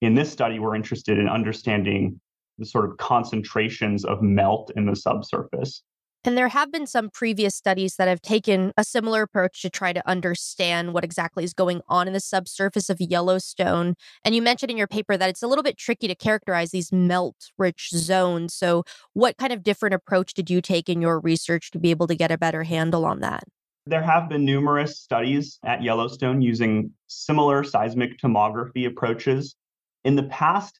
in 0.01 0.15
this 0.15 0.31
study, 0.31 0.59
we're 0.59 0.75
interested 0.75 1.17
in 1.17 1.27
understanding 1.27 2.19
the 2.57 2.65
sort 2.65 2.89
of 2.89 2.97
concentrations 2.97 4.05
of 4.05 4.21
melt 4.21 4.71
in 4.75 4.85
the 4.85 4.95
subsurface. 4.95 5.83
And 6.25 6.37
there 6.37 6.49
have 6.49 6.69
been 6.69 6.85
some 6.85 7.09
previous 7.09 7.55
studies 7.55 7.95
that 7.95 8.09
have 8.09 8.21
taken 8.21 8.73
a 8.75 8.83
similar 8.83 9.21
approach 9.21 9.61
to 9.61 9.69
try 9.69 9.93
to 9.93 10.05
understand 10.07 10.93
what 10.93 11.05
exactly 11.05 11.45
is 11.45 11.53
going 11.53 11.81
on 11.87 12.07
in 12.07 12.13
the 12.13 12.19
subsurface 12.19 12.89
of 12.89 12.99
Yellowstone. 12.99 13.95
And 14.25 14.35
you 14.35 14.41
mentioned 14.41 14.69
in 14.69 14.75
your 14.75 14.87
paper 14.87 15.15
that 15.15 15.29
it's 15.29 15.41
a 15.41 15.47
little 15.47 15.63
bit 15.63 15.77
tricky 15.77 16.09
to 16.09 16.15
characterize 16.15 16.71
these 16.71 16.91
melt 16.91 17.51
rich 17.57 17.89
zones. 17.93 18.53
So, 18.53 18.83
what 19.13 19.37
kind 19.37 19.53
of 19.53 19.63
different 19.63 19.95
approach 19.95 20.33
did 20.33 20.49
you 20.49 20.61
take 20.61 20.89
in 20.89 21.01
your 21.01 21.21
research 21.21 21.71
to 21.71 21.79
be 21.79 21.89
able 21.89 22.07
to 22.07 22.15
get 22.15 22.31
a 22.31 22.37
better 22.37 22.63
handle 22.63 23.05
on 23.05 23.21
that? 23.21 23.45
There 23.89 24.03
have 24.03 24.29
been 24.29 24.45
numerous 24.45 24.99
studies 24.99 25.57
at 25.65 25.81
Yellowstone 25.81 26.43
using 26.43 26.91
similar 27.07 27.63
seismic 27.63 28.19
tomography 28.19 28.85
approaches. 28.85 29.55
In 30.03 30.15
the 30.15 30.23
past, 30.23 30.79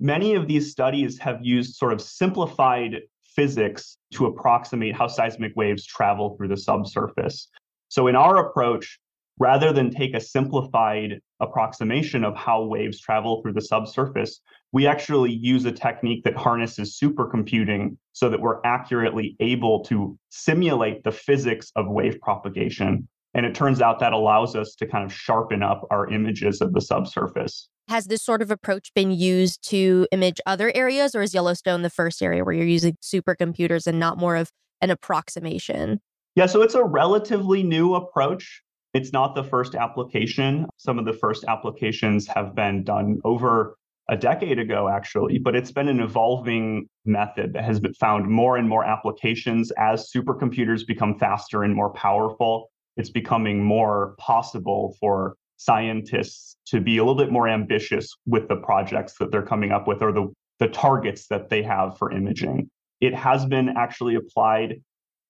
many 0.00 0.34
of 0.34 0.48
these 0.48 0.70
studies 0.70 1.18
have 1.18 1.44
used 1.44 1.76
sort 1.76 1.92
of 1.92 2.00
simplified 2.00 3.02
physics 3.24 3.98
to 4.14 4.24
approximate 4.24 4.94
how 4.94 5.06
seismic 5.06 5.52
waves 5.54 5.84
travel 5.84 6.34
through 6.34 6.48
the 6.48 6.56
subsurface. 6.56 7.48
So, 7.88 8.06
in 8.06 8.16
our 8.16 8.48
approach, 8.48 8.98
rather 9.38 9.72
than 9.72 9.90
take 9.90 10.14
a 10.14 10.20
simplified 10.20 11.20
approximation 11.40 12.24
of 12.24 12.34
how 12.36 12.64
waves 12.64 13.00
travel 13.00 13.42
through 13.42 13.52
the 13.52 13.60
subsurface, 13.60 14.40
we 14.72 14.86
actually 14.86 15.32
use 15.32 15.64
a 15.64 15.72
technique 15.72 16.24
that 16.24 16.36
harnesses 16.36 16.98
supercomputing 17.02 17.96
so 18.12 18.28
that 18.28 18.40
we're 18.40 18.60
accurately 18.64 19.36
able 19.40 19.84
to 19.84 20.18
simulate 20.30 21.04
the 21.04 21.12
physics 21.12 21.70
of 21.76 21.86
wave 21.88 22.20
propagation. 22.20 23.06
And 23.34 23.44
it 23.44 23.54
turns 23.54 23.82
out 23.82 24.00
that 24.00 24.14
allows 24.14 24.56
us 24.56 24.74
to 24.76 24.86
kind 24.86 25.04
of 25.04 25.12
sharpen 25.12 25.62
up 25.62 25.86
our 25.90 26.10
images 26.10 26.62
of 26.62 26.72
the 26.72 26.80
subsurface. 26.80 27.68
Has 27.88 28.06
this 28.06 28.22
sort 28.22 28.42
of 28.42 28.50
approach 28.50 28.92
been 28.94 29.10
used 29.12 29.68
to 29.68 30.08
image 30.10 30.40
other 30.46 30.72
areas, 30.74 31.14
or 31.14 31.22
is 31.22 31.34
Yellowstone 31.34 31.82
the 31.82 31.90
first 31.90 32.22
area 32.22 32.44
where 32.44 32.54
you're 32.54 32.66
using 32.66 32.96
supercomputers 33.02 33.86
and 33.86 34.00
not 34.00 34.18
more 34.18 34.36
of 34.36 34.50
an 34.80 34.90
approximation? 34.90 36.00
Yeah, 36.34 36.46
so 36.46 36.62
it's 36.62 36.74
a 36.74 36.82
relatively 36.82 37.62
new 37.62 37.94
approach. 37.94 38.62
It's 38.96 39.12
not 39.12 39.34
the 39.34 39.44
first 39.44 39.74
application. 39.74 40.66
Some 40.78 40.98
of 40.98 41.04
the 41.04 41.12
first 41.12 41.44
applications 41.46 42.26
have 42.28 42.54
been 42.54 42.82
done 42.82 43.20
over 43.24 43.76
a 44.08 44.16
decade 44.16 44.58
ago, 44.58 44.88
actually, 44.88 45.36
but 45.38 45.54
it's 45.54 45.70
been 45.70 45.88
an 45.88 46.00
evolving 46.00 46.88
method 47.04 47.52
that 47.52 47.64
has 47.64 47.78
been 47.78 47.92
found 47.92 48.26
more 48.26 48.56
and 48.56 48.66
more 48.66 48.86
applications 48.86 49.70
as 49.72 50.10
supercomputers 50.10 50.86
become 50.86 51.18
faster 51.18 51.62
and 51.62 51.74
more 51.74 51.90
powerful. 51.90 52.70
It's 52.96 53.10
becoming 53.10 53.62
more 53.62 54.14
possible 54.16 54.96
for 54.98 55.36
scientists 55.58 56.56
to 56.68 56.80
be 56.80 56.96
a 56.96 57.04
little 57.04 57.22
bit 57.22 57.30
more 57.30 57.48
ambitious 57.48 58.08
with 58.24 58.48
the 58.48 58.56
projects 58.56 59.18
that 59.18 59.30
they're 59.30 59.42
coming 59.42 59.72
up 59.72 59.86
with 59.86 60.00
or 60.00 60.10
the, 60.10 60.32
the 60.58 60.68
targets 60.68 61.26
that 61.26 61.50
they 61.50 61.62
have 61.62 61.98
for 61.98 62.12
imaging. 62.12 62.70
It 63.02 63.12
has 63.12 63.44
been 63.44 63.68
actually 63.76 64.14
applied 64.14 64.80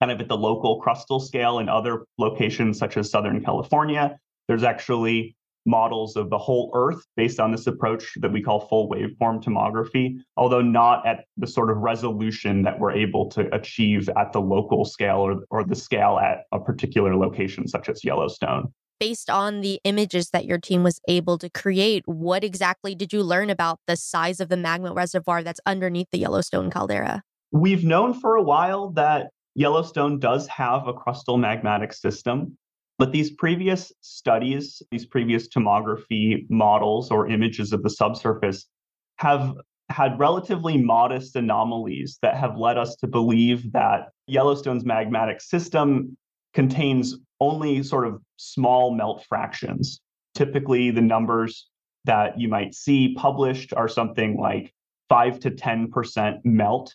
kind 0.01 0.13
of 0.13 0.21
at 0.21 0.29
the 0.29 0.37
local 0.37 0.81
crustal 0.83 1.21
scale 1.21 1.59
in 1.59 1.69
other 1.69 2.05
locations 2.19 2.79
such 2.79 2.97
as 2.97 3.11
Southern 3.11 3.43
California. 3.43 4.19
There's 4.49 4.63
actually 4.63 5.37
models 5.67 6.17
of 6.17 6.31
the 6.31 6.39
whole 6.39 6.71
Earth 6.75 7.05
based 7.17 7.41
on 7.41 7.51
this 7.51 7.67
approach 7.67 8.15
that 8.21 8.33
we 8.33 8.41
call 8.41 8.61
full 8.61 8.89
waveform 8.89 9.43
tomography, 9.43 10.17
although 10.37 10.63
not 10.63 11.05
at 11.07 11.25
the 11.37 11.47
sort 11.47 11.71
of 11.71 11.79
resolution 11.79 12.63
that 12.63 12.79
we're 12.79 12.93
able 12.93 13.29
to 13.31 13.53
achieve 13.55 14.09
at 14.17 14.33
the 14.33 14.41
local 14.41 14.85
scale 14.85 15.17
or, 15.17 15.45
or 15.51 15.65
the 15.65 15.75
scale 15.75 16.21
at 16.23 16.45
a 16.53 16.61
particular 16.61 17.17
location, 17.17 17.67
such 17.67 17.89
as 17.89 18.05
Yellowstone 18.05 18.73
based 18.99 19.29
on 19.29 19.61
the 19.61 19.81
images 19.85 20.31
that 20.31 20.47
your 20.47 20.59
team 20.59 20.83
was 20.83 21.01
able 21.09 21.39
to 21.39 21.51
create, 21.51 22.03
what 22.07 22.43
exactly 22.43 22.95
did 22.95 23.13
you 23.13 23.23
learn 23.23 23.51
about 23.51 23.79
the 23.87 23.97
size 23.97 24.41
of 24.41 24.49
the 24.49 24.57
magma 24.57 24.93
reservoir 24.93 25.43
that's 25.43 25.61
underneath 25.67 26.09
the 26.11 26.19
Yellowstone 26.19 26.71
caldera? 26.71 27.23
We've 27.53 27.85
known 27.85 28.19
for 28.19 28.37
a 28.37 28.43
while 28.43 28.91
that 28.93 29.29
Yellowstone 29.57 30.19
does 30.19 30.47
have 30.49 30.87
a 30.87 30.93
crustal 30.93 31.39
magmatic 31.39 31.95
system, 31.95 32.57
but 32.99 33.11
these 33.11 33.31
previous 33.31 33.91
studies, 34.03 34.83
these 34.91 35.07
previous 35.07 35.49
tomography 35.49 36.45
models 36.51 37.11
or 37.11 37.27
images 37.27 37.73
of 37.73 37.83
the 37.83 37.89
subsurface 37.91 38.67
have 39.17 39.55
had 39.89 40.19
relatively 40.19 40.77
modest 40.77 41.37
anomalies 41.37 42.19
that 42.21 42.37
have 42.37 42.59
led 42.59 42.77
us 42.77 42.97
to 42.97 43.07
believe 43.07 43.73
that 43.73 44.11
Yellowstone's 44.27 44.85
magmatic 44.85 45.41
system 45.41 46.17
contains 46.53 47.17
only 47.41 47.83
sort 47.83 48.07
of 48.07 48.21
small 48.37 48.95
melt 48.95 49.25
fractions. 49.27 50.01
Typically, 50.35 50.91
the 50.91 51.01
numbers 51.01 51.69
that 52.05 52.39
you 52.39 52.49
might 52.49 52.75
see 52.75 53.15
published 53.15 53.73
are 53.75 53.89
something 53.89 54.37
like 54.39 54.73
5 55.09 55.41
to 55.41 55.51
10% 55.51 56.41
melt. 56.45 56.95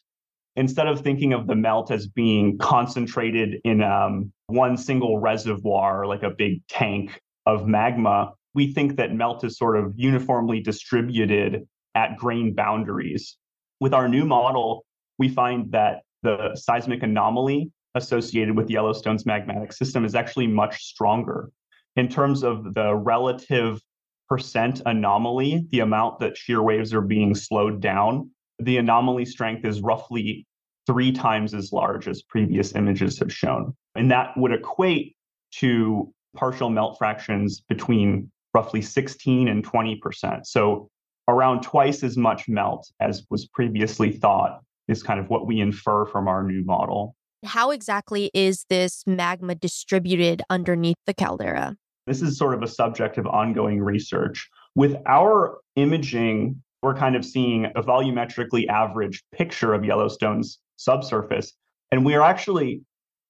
Instead 0.56 0.88
of 0.88 1.00
thinking 1.00 1.34
of 1.34 1.48
the 1.48 1.56
melt 1.56 1.92
as 1.92 2.08
being 2.08 2.58
concentrated 2.58 3.62
in 3.64 3.82
um, 3.82 4.32
one 4.48 4.76
single 4.76 5.18
reservoir, 5.20 6.06
like 6.06 6.24
a 6.24 6.30
big 6.30 6.62
tank 6.68 7.22
of 7.46 7.68
magma, 7.68 8.34
we 8.54 8.74
think 8.74 8.98
that 8.98 9.14
melt 9.14 9.44
is 9.44 9.58
sort 9.58 9.78
of 9.78 9.94
uniformly 9.96 10.60
distributed 10.60 11.68
at 11.96 12.18
grain 12.18 12.54
boundaries. 12.54 13.38
With 13.80 13.94
our 13.94 14.10
new 14.10 14.26
model, 14.26 14.86
we 15.18 15.30
find 15.30 15.72
that 15.72 16.02
the 16.24 16.56
seismic 16.56 17.04
anomaly 17.04 17.72
associated 17.96 18.56
with 18.56 18.70
Yellowstone's 18.70 19.24
magmatic 19.24 19.74
system 19.74 20.06
is 20.06 20.16
actually 20.16 20.48
much 20.48 20.84
stronger. 20.84 21.50
In 21.96 22.08
terms 22.08 22.44
of 22.44 22.74
the 22.74 22.94
relative 22.96 23.82
percent 24.30 24.82
anomaly, 24.86 25.68
the 25.72 25.80
amount 25.80 26.20
that 26.20 26.38
shear 26.38 26.62
waves 26.62 26.94
are 26.94 27.02
being 27.02 27.36
slowed 27.36 27.82
down, 27.82 28.32
the 28.62 28.78
anomaly 28.78 29.26
strength 29.26 29.66
is 29.66 29.82
roughly 29.82 30.46
three 30.88 31.12
times 31.12 31.54
as 31.54 31.72
large 31.72 32.08
as 32.08 32.22
previous 32.22 32.76
images 32.76 33.20
have 33.20 33.32
shown. 33.32 33.74
And 33.96 34.10
that 34.12 34.36
would 34.38 34.52
equate 34.52 35.16
to 35.56 36.14
partial 36.36 36.70
melt 36.70 36.98
fractions 36.98 37.62
between 37.62 38.32
roughly 38.54 38.82
16 38.82 39.48
and 39.48 39.66
20%. 39.66 40.46
So 40.46 40.90
around 41.28 41.62
twice 41.62 42.04
as 42.04 42.18
much 42.18 42.48
melt 42.48 42.92
as 43.00 43.24
was 43.30 43.48
previously 43.48 44.12
thought 44.12 44.62
is 44.88 45.04
kind 45.04 45.20
of 45.20 45.30
what 45.30 45.48
we 45.48 45.60
infer 45.60 46.06
from 46.06 46.28
our 46.28 46.44
new 46.44 46.64
model. 46.66 47.16
How 47.44 47.72
exactly 47.72 48.30
is 48.34 48.66
this 48.70 49.04
magma 49.08 49.56
distributed 49.56 50.42
underneath 50.50 50.98
the 51.06 51.14
caldera? 51.14 51.76
This 52.08 52.22
is 52.22 52.38
sort 52.38 52.54
of 52.54 52.62
a 52.62 52.68
subject 52.68 53.18
of 53.18 53.26
ongoing 53.28 53.82
research. 53.82 54.50
With 54.76 54.96
our 55.08 55.60
imaging, 55.76 56.62
we're 56.82 56.96
kind 56.96 57.16
of 57.16 57.24
seeing 57.24 57.66
a 57.76 57.84
volumetrically 57.84 58.68
average 58.68 59.24
picture 59.32 59.74
of 59.74 59.86
Yellowstone's 59.86 60.60
subsurface. 60.78 61.54
And 61.92 62.06
we 62.06 62.16
are 62.16 62.24
actually 62.24 62.82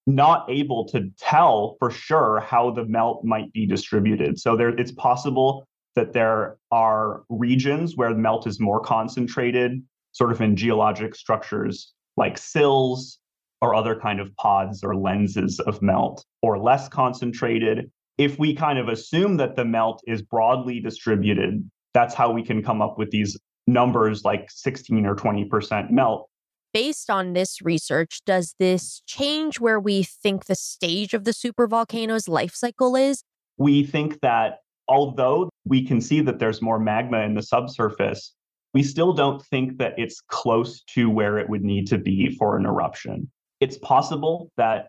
not 0.07 0.49
able 0.49 0.87
to 0.89 1.09
tell 1.17 1.75
for 1.79 1.91
sure 1.91 2.39
how 2.39 2.71
the 2.71 2.85
melt 2.85 3.23
might 3.23 3.51
be 3.53 3.65
distributed. 3.65 4.39
So 4.39 4.55
there, 4.55 4.69
it's 4.69 4.91
possible 4.91 5.67
that 5.95 6.13
there 6.13 6.57
are 6.71 7.23
regions 7.29 7.97
where 7.97 8.13
the 8.13 8.19
melt 8.19 8.47
is 8.47 8.59
more 8.59 8.79
concentrated, 8.79 9.83
sort 10.13 10.31
of 10.31 10.41
in 10.41 10.55
geologic 10.55 11.15
structures 11.15 11.93
like 12.17 12.37
sills 12.37 13.19
or 13.61 13.75
other 13.75 13.95
kind 13.95 14.19
of 14.19 14.35
pods 14.35 14.83
or 14.83 14.95
lenses 14.95 15.59
of 15.61 15.81
melt 15.81 16.25
or 16.41 16.57
less 16.57 16.89
concentrated. 16.89 17.91
If 18.17 18.39
we 18.39 18.53
kind 18.55 18.79
of 18.79 18.87
assume 18.87 19.37
that 19.37 19.55
the 19.55 19.65
melt 19.65 20.01
is 20.07 20.21
broadly 20.21 20.79
distributed, 20.79 21.69
that's 21.93 22.13
how 22.13 22.31
we 22.31 22.43
can 22.43 22.63
come 22.63 22.81
up 22.81 22.97
with 22.97 23.11
these 23.11 23.37
numbers 23.67 24.23
like 24.23 24.49
16 24.49 25.05
or 25.05 25.15
20% 25.15 25.91
melt. 25.91 26.27
based 26.73 27.09
on 27.09 27.33
this 27.33 27.61
research, 27.61 28.21
does 28.25 28.55
this 28.59 29.01
change 29.05 29.59
where 29.59 29.79
we 29.79 30.03
think 30.03 30.45
the 30.45 30.55
stage 30.55 31.13
of 31.13 31.23
the 31.23 31.31
supervolcano's 31.31 32.27
life 32.27 32.53
cycle 32.53 32.95
is? 32.95 33.23
We 33.57 33.83
think 33.83 34.21
that 34.21 34.59
although 34.87 35.49
we 35.65 35.85
can 35.85 36.01
see 36.01 36.21
that 36.21 36.39
there's 36.39 36.61
more 36.61 36.79
magma 36.79 37.19
in 37.19 37.35
the 37.35 37.43
subsurface, 37.43 38.33
we 38.73 38.83
still 38.83 39.13
don't 39.13 39.43
think 39.47 39.77
that 39.79 39.93
it's 39.97 40.21
close 40.27 40.81
to 40.93 41.09
where 41.09 41.37
it 41.37 41.49
would 41.49 41.63
need 41.63 41.87
to 41.87 41.97
be 41.97 42.35
for 42.37 42.57
an 42.57 42.65
eruption. 42.65 43.29
It's 43.59 43.77
possible 43.79 44.49
that 44.57 44.87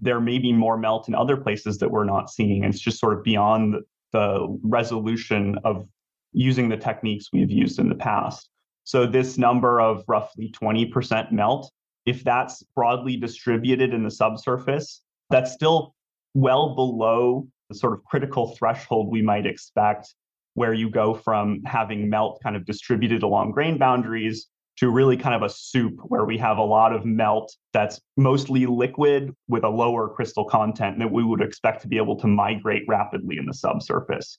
there 0.00 0.20
may 0.20 0.38
be 0.38 0.52
more 0.52 0.76
melt 0.76 1.08
in 1.08 1.14
other 1.14 1.36
places 1.36 1.78
that 1.78 1.90
we're 1.90 2.04
not 2.04 2.30
seeing. 2.30 2.64
It's 2.64 2.80
just 2.80 2.98
sort 2.98 3.16
of 3.16 3.22
beyond 3.22 3.76
the 4.12 4.58
resolution 4.62 5.56
of 5.64 5.86
using 6.32 6.68
the 6.68 6.76
techniques 6.76 7.28
we've 7.32 7.50
used 7.50 7.78
in 7.78 7.88
the 7.88 7.94
past. 7.94 8.48
So, 8.84 9.06
this 9.06 9.38
number 9.38 9.80
of 9.80 10.04
roughly 10.08 10.52
20% 10.52 11.32
melt, 11.32 11.70
if 12.06 12.24
that's 12.24 12.62
broadly 12.74 13.16
distributed 13.16 13.92
in 13.94 14.02
the 14.02 14.10
subsurface, 14.10 15.02
that's 15.28 15.52
still 15.52 15.94
well 16.34 16.74
below 16.74 17.46
the 17.68 17.74
sort 17.74 17.92
of 17.92 18.04
critical 18.04 18.54
threshold 18.56 19.10
we 19.10 19.22
might 19.22 19.46
expect, 19.46 20.14
where 20.54 20.74
you 20.74 20.90
go 20.90 21.14
from 21.14 21.62
having 21.64 22.10
melt 22.10 22.40
kind 22.42 22.56
of 22.56 22.64
distributed 22.64 23.22
along 23.22 23.52
grain 23.52 23.78
boundaries 23.78 24.48
to 24.80 24.90
really 24.90 25.16
kind 25.16 25.34
of 25.34 25.42
a 25.42 25.48
soup 25.48 25.94
where 26.04 26.24
we 26.24 26.38
have 26.38 26.56
a 26.56 26.62
lot 26.62 26.94
of 26.94 27.04
melt 27.04 27.54
that's 27.72 28.00
mostly 28.16 28.64
liquid 28.66 29.34
with 29.46 29.62
a 29.62 29.68
lower 29.68 30.08
crystal 30.08 30.44
content 30.44 30.98
that 30.98 31.12
we 31.12 31.22
would 31.22 31.42
expect 31.42 31.82
to 31.82 31.88
be 31.88 31.98
able 31.98 32.18
to 32.18 32.26
migrate 32.26 32.84
rapidly 32.88 33.36
in 33.36 33.44
the 33.44 33.52
subsurface. 33.52 34.38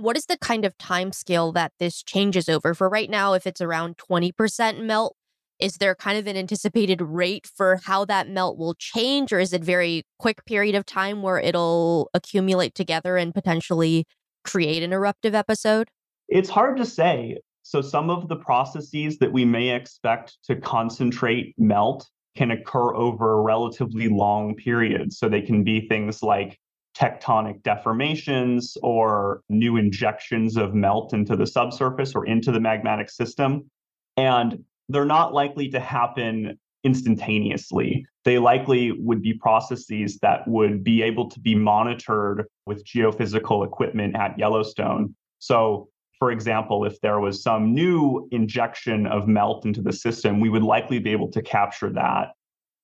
What 0.00 0.16
is 0.16 0.24
the 0.24 0.38
kind 0.38 0.64
of 0.64 0.78
time 0.78 1.12
scale 1.12 1.52
that 1.52 1.72
this 1.78 2.02
changes 2.02 2.48
over? 2.48 2.72
For 2.72 2.88
right 2.88 3.10
now, 3.10 3.34
if 3.34 3.46
it's 3.46 3.60
around 3.60 3.98
20% 3.98 4.82
melt, 4.82 5.14
is 5.58 5.76
there 5.76 5.94
kind 5.94 6.16
of 6.18 6.26
an 6.26 6.38
anticipated 6.38 7.02
rate 7.02 7.46
for 7.46 7.78
how 7.84 8.06
that 8.06 8.26
melt 8.26 8.56
will 8.56 8.72
change, 8.78 9.30
or 9.30 9.38
is 9.38 9.52
it 9.52 9.62
very 9.62 10.04
quick 10.18 10.46
period 10.46 10.74
of 10.74 10.86
time 10.86 11.20
where 11.20 11.38
it'll 11.38 12.08
accumulate 12.14 12.74
together 12.74 13.18
and 13.18 13.34
potentially 13.34 14.06
create 14.42 14.82
an 14.82 14.94
eruptive 14.94 15.34
episode? 15.34 15.90
It's 16.30 16.48
hard 16.48 16.78
to 16.78 16.86
say. 16.86 17.36
So, 17.62 17.82
some 17.82 18.08
of 18.08 18.28
the 18.28 18.36
processes 18.36 19.18
that 19.18 19.34
we 19.34 19.44
may 19.44 19.68
expect 19.68 20.38
to 20.44 20.56
concentrate 20.56 21.54
melt 21.58 22.08
can 22.38 22.50
occur 22.50 22.94
over 22.94 23.42
relatively 23.42 24.08
long 24.08 24.54
periods. 24.54 25.18
So, 25.18 25.28
they 25.28 25.42
can 25.42 25.62
be 25.62 25.86
things 25.88 26.22
like 26.22 26.58
tectonic 26.96 27.62
deformations 27.62 28.76
or 28.82 29.42
new 29.48 29.76
injections 29.76 30.56
of 30.56 30.74
melt 30.74 31.12
into 31.12 31.36
the 31.36 31.46
subsurface 31.46 32.14
or 32.14 32.26
into 32.26 32.52
the 32.52 32.58
magmatic 32.58 33.10
system. 33.10 33.70
And 34.16 34.64
they're 34.88 35.04
not 35.04 35.32
likely 35.32 35.68
to 35.70 35.80
happen 35.80 36.58
instantaneously. 36.82 38.06
They 38.24 38.38
likely 38.38 38.92
would 38.92 39.22
be 39.22 39.34
processes 39.34 40.18
that 40.22 40.46
would 40.48 40.82
be 40.82 41.02
able 41.02 41.28
to 41.30 41.40
be 41.40 41.54
monitored 41.54 42.46
with 42.66 42.84
geophysical 42.84 43.64
equipment 43.64 44.16
at 44.16 44.38
Yellowstone. 44.38 45.14
So, 45.38 45.88
for 46.18 46.30
example, 46.32 46.84
if 46.84 47.00
there 47.00 47.20
was 47.20 47.42
some 47.42 47.72
new 47.72 48.28
injection 48.30 49.06
of 49.06 49.26
melt 49.26 49.64
into 49.64 49.80
the 49.80 49.92
system, 49.92 50.40
we 50.40 50.50
would 50.50 50.62
likely 50.62 50.98
be 50.98 51.12
able 51.12 51.30
to 51.32 51.42
capture 51.42 51.90
that 51.90 52.32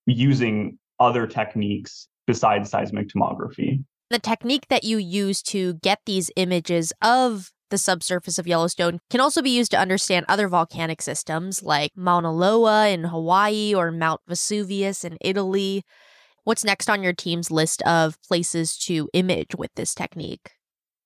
using 0.05 0.79
other 0.99 1.27
techniques 1.27 2.07
besides 2.25 2.69
seismic 2.69 3.09
tomography. 3.09 3.83
The 4.09 4.19
technique 4.19 4.67
that 4.69 4.85
you 4.85 4.97
use 4.97 5.41
to 5.43 5.73
get 5.75 5.99
these 6.05 6.31
images 6.37 6.93
of 7.01 7.51
the 7.69 7.77
subsurface 7.77 8.39
of 8.39 8.47
Yellowstone 8.47 8.99
can 9.09 9.19
also 9.19 9.41
be 9.41 9.49
used 9.49 9.71
to 9.71 9.79
understand 9.79 10.25
other 10.29 10.47
volcanic 10.47 11.01
systems 11.01 11.61
like 11.61 11.91
Mauna 11.97 12.31
Loa 12.31 12.87
in 12.87 13.03
Hawaii 13.03 13.73
or 13.75 13.91
Mount 13.91 14.21
Vesuvius 14.25 15.03
in 15.03 15.17
Italy. 15.19 15.83
What's 16.45 16.63
next 16.63 16.89
on 16.89 17.03
your 17.03 17.11
team's 17.11 17.51
list 17.51 17.81
of 17.81 18.15
places 18.21 18.77
to 18.85 19.09
image 19.11 19.55
with 19.57 19.71
this 19.75 19.93
technique? 19.93 20.51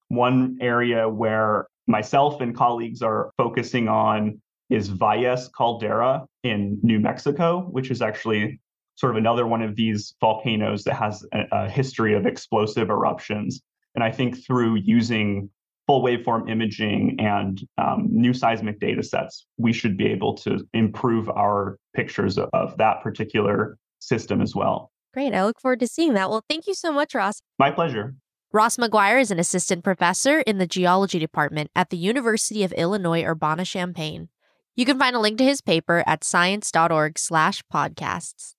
One 0.10 0.60
area 0.62 1.10
where 1.10 1.66
myself 1.88 2.40
and 2.40 2.56
colleagues 2.56 3.02
are 3.02 3.32
focusing 3.36 3.88
on 3.88 4.40
is 4.70 4.90
Valles 4.90 5.50
Caldera 5.58 6.28
in 6.44 6.78
New 6.84 7.00
Mexico, 7.00 7.62
which 7.72 7.90
is 7.90 8.04
actually 8.04 8.60
sort 9.02 9.12
of 9.12 9.18
another 9.18 9.46
one 9.48 9.64
of 9.64 9.76
these 9.76 10.14
volcanoes 10.22 10.84
that 10.84 10.94
has 10.94 11.26
a, 11.34 11.40
a 11.52 11.68
history 11.68 12.14
of 12.14 12.28
explosive 12.28 12.92
eruptions. 12.92 13.60
And 13.96 14.04
I 14.04 14.12
think 14.12 14.46
through 14.46 14.76
using 14.76 15.50
full 15.88 16.04
waveform 16.04 16.48
imaging 16.48 17.20
and 17.20 17.60
um, 17.80 18.10
new 18.12 18.32
seismic 18.32 18.80
data 18.80 19.02
sets, 19.02 19.48
we 19.58 19.74
should 19.74 19.98
be 19.98 20.06
able 20.06 20.36
to 20.36 20.60
improve 20.76 21.28
our 21.30 21.80
pictures 21.96 22.38
of, 22.38 22.52
of 22.54 22.78
that 22.78 23.02
particular 23.02 23.80
system 23.98 24.40
as 24.40 24.56
well. 24.56 24.92
Great. 25.16 25.34
I 25.34 25.46
look 25.46 25.60
forward 25.60 25.80
to 25.80 25.88
seeing 25.88 26.14
that. 26.14 26.30
Well, 26.30 26.44
thank 26.48 26.68
you 26.68 26.76
so 26.76 26.92
much, 26.92 27.16
Ross. 27.16 27.42
My 27.58 27.72
pleasure. 27.72 28.14
Ross 28.54 28.78
Maguire 28.78 29.18
is 29.18 29.32
an 29.32 29.40
assistant 29.40 29.84
professor 29.84 30.42
in 30.42 30.60
the 30.60 30.68
geology 30.68 31.18
department 31.18 31.72
at 31.76 31.90
the 31.90 31.98
University 31.98 32.64
of 32.64 32.72
Illinois 32.74 33.24
Urbana-Champaign. 33.24 34.30
You 34.76 34.86
can 34.86 35.00
find 35.00 35.16
a 35.16 35.20
link 35.20 35.40
to 35.40 35.44
his 35.44 35.60
paper 35.60 36.04
at 36.06 36.24
science.org/podcasts. 36.24 38.54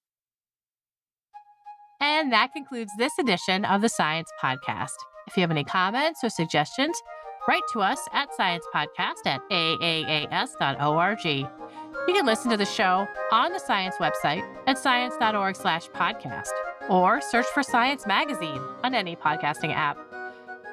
And 2.02 2.32
that 2.32 2.52
concludes 2.52 2.90
this 2.98 3.16
edition 3.16 3.64
of 3.64 3.80
the 3.80 3.88
Science 3.88 4.28
Podcast. 4.42 4.90
If 5.28 5.36
you 5.36 5.42
have 5.42 5.52
any 5.52 5.62
comments 5.62 6.24
or 6.24 6.30
suggestions, 6.30 7.00
write 7.46 7.62
to 7.72 7.80
us 7.80 8.00
at 8.12 8.28
sciencepodcast 8.36 9.24
at 9.24 9.40
aaas.org. 9.52 11.24
You 11.24 12.14
can 12.14 12.26
listen 12.26 12.50
to 12.50 12.56
the 12.56 12.64
show 12.64 13.06
on 13.30 13.52
the 13.52 13.60
science 13.60 13.94
website 14.00 14.42
at 14.66 14.78
science.org 14.78 15.54
slash 15.54 15.88
podcast 15.90 16.50
or 16.88 17.20
search 17.20 17.46
for 17.46 17.62
Science 17.62 18.04
Magazine 18.04 18.60
on 18.82 18.96
any 18.96 19.14
podcasting 19.14 19.72
app. 19.72 19.96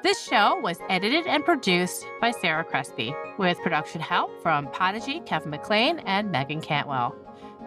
This 0.02 0.20
show 0.20 0.58
was 0.60 0.78
edited 0.88 1.28
and 1.28 1.44
produced 1.44 2.04
by 2.20 2.32
Sarah 2.32 2.64
Crespi 2.64 3.14
with 3.38 3.56
production 3.62 4.00
help 4.00 4.30
from 4.42 4.66
Podigy, 4.72 5.20
Kevin 5.26 5.50
McLean, 5.50 6.00
and 6.00 6.32
Meagan 6.32 6.60
Cantwell. 6.60 7.14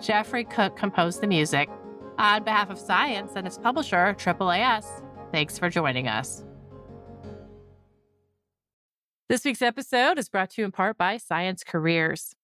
Jeffrey 0.01 0.43
Cook 0.43 0.75
composed 0.75 1.21
the 1.21 1.27
music. 1.27 1.69
On 2.17 2.43
behalf 2.43 2.69
of 2.69 2.77
Science 2.77 3.31
and 3.35 3.47
its 3.47 3.57
publisher, 3.57 4.15
AAAS, 4.17 4.85
thanks 5.31 5.57
for 5.57 5.69
joining 5.69 6.07
us. 6.07 6.43
This 9.29 9.43
week's 9.45 9.63
episode 9.63 10.19
is 10.19 10.29
brought 10.29 10.51
to 10.51 10.61
you 10.61 10.65
in 10.65 10.71
part 10.71 10.97
by 10.97 11.17
Science 11.17 11.63
Careers. 11.63 12.35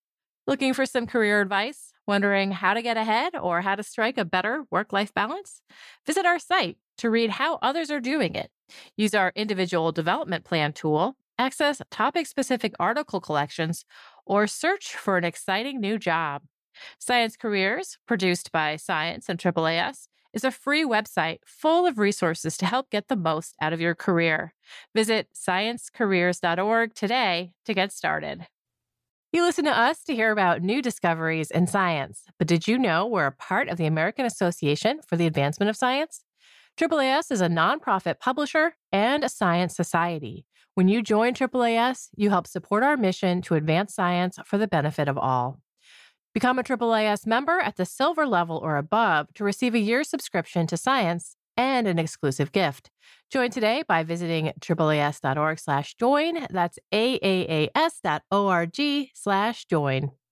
Looking 0.48 0.74
for 0.74 0.88
some 0.88 1.06
career 1.06 1.40
advice? 1.40 1.94
Wondering 2.08 2.52
how 2.52 2.74
to 2.74 2.82
get 2.82 2.98
ahead 2.98 3.36
or 3.36 3.62
how 3.62 3.76
to 3.76 3.84
strike 3.84 4.18
a 4.18 4.26
better 4.26 4.64
work 4.72 4.92
life 4.92 5.14
balance? 5.14 5.62
Visit 6.08 6.26
our 6.26 6.40
site 6.40 6.78
to 6.98 7.12
read 7.12 7.30
how 7.30 7.60
others 7.62 7.92
are 7.92 8.00
doing 8.00 8.34
it. 8.34 8.50
Use 8.98 9.14
our 9.14 9.32
individual 9.36 9.92
development 9.92 10.46
plan 10.46 10.74
tool, 10.74 11.16
access 11.38 11.80
topic 11.92 12.26
specific 12.26 12.74
article 12.80 13.22
collections, 13.22 13.86
or 14.26 14.48
search 14.48 14.96
for 14.96 15.18
an 15.18 15.24
exciting 15.24 15.80
new 15.80 16.00
job. 16.00 16.42
Science 16.98 17.36
Careers, 17.36 17.98
produced 18.08 18.52
by 18.52 18.76
Science 18.76 19.30
and 19.30 19.40
AAAS, 19.40 20.08
is 20.34 20.44
a 20.44 20.52
free 20.52 20.86
website 20.86 21.40
full 21.46 21.86
of 21.86 21.98
resources 21.98 22.58
to 22.58 22.66
help 22.66 22.90
get 22.90 23.08
the 23.08 23.16
most 23.16 23.56
out 23.62 23.74
of 23.74 23.82
your 23.82 23.96
career. 23.96 24.54
Visit 24.96 25.30
sciencecareers.org 25.34 26.94
today 26.94 27.52
to 27.66 27.74
get 27.74 27.92
started. 27.92 28.48
You 29.32 29.44
listen 29.44 29.66
to 29.66 29.78
us 29.78 30.04
to 30.06 30.16
hear 30.16 30.32
about 30.32 30.64
new 30.64 30.82
discoveries 30.82 31.52
in 31.52 31.68
science, 31.68 32.24
but 32.40 32.48
did 32.48 32.68
you 32.68 32.80
know 32.80 33.06
we're 33.06 33.28
a 33.28 33.32
part 33.32 33.70
of 33.70 33.78
the 33.78 33.86
American 33.86 34.26
Association 34.26 35.02
for 35.08 35.18
the 35.18 35.28
Advancement 35.28 35.70
of 35.70 35.76
Science? 35.76 36.24
AAAS 36.80 37.32
is 37.32 37.42
a 37.42 37.48
nonprofit 37.48 38.20
publisher 38.20 38.76
and 38.92 39.24
a 39.24 39.30
science 39.30 39.76
society. 39.76 40.46
When 40.74 40.88
you 40.88 41.04
join 41.04 41.34
AAAS, 41.34 42.10
you 42.16 42.30
help 42.30 42.48
support 42.48 42.84
our 42.84 42.98
mission 42.98 43.42
to 43.44 43.56
advance 43.56 43.94
science 43.94 44.40
for 44.46 44.58
the 44.58 44.68
benefit 44.68 45.08
of 45.08 45.18
all. 45.18 45.60
Become 46.40 46.60
a 46.60 46.64
AAAS 46.64 47.28
member 47.28 47.60
at 47.60 47.76
the 47.76 47.84
silver 47.84 48.26
level 48.26 48.56
or 48.56 48.78
above 48.78 49.28
to 49.34 49.44
receive 49.44 49.76
a 49.76 49.80
year's 49.80 50.08
subscription 50.08 50.68
to 50.68 50.78
science 50.78 51.36
and 51.58 51.86
an 51.86 52.00
exclusive 52.00 52.54
gift. 52.54 52.92
Join 53.30 53.52
today 53.52 53.84
by 53.86 54.04
visiting 54.04 54.54
AAAS.org 54.62 55.60
slash 55.60 55.96
join. 55.96 56.48
That's 56.50 56.80
AAAS.org 56.94 58.78
slash 59.14 59.66
join. 59.66 60.12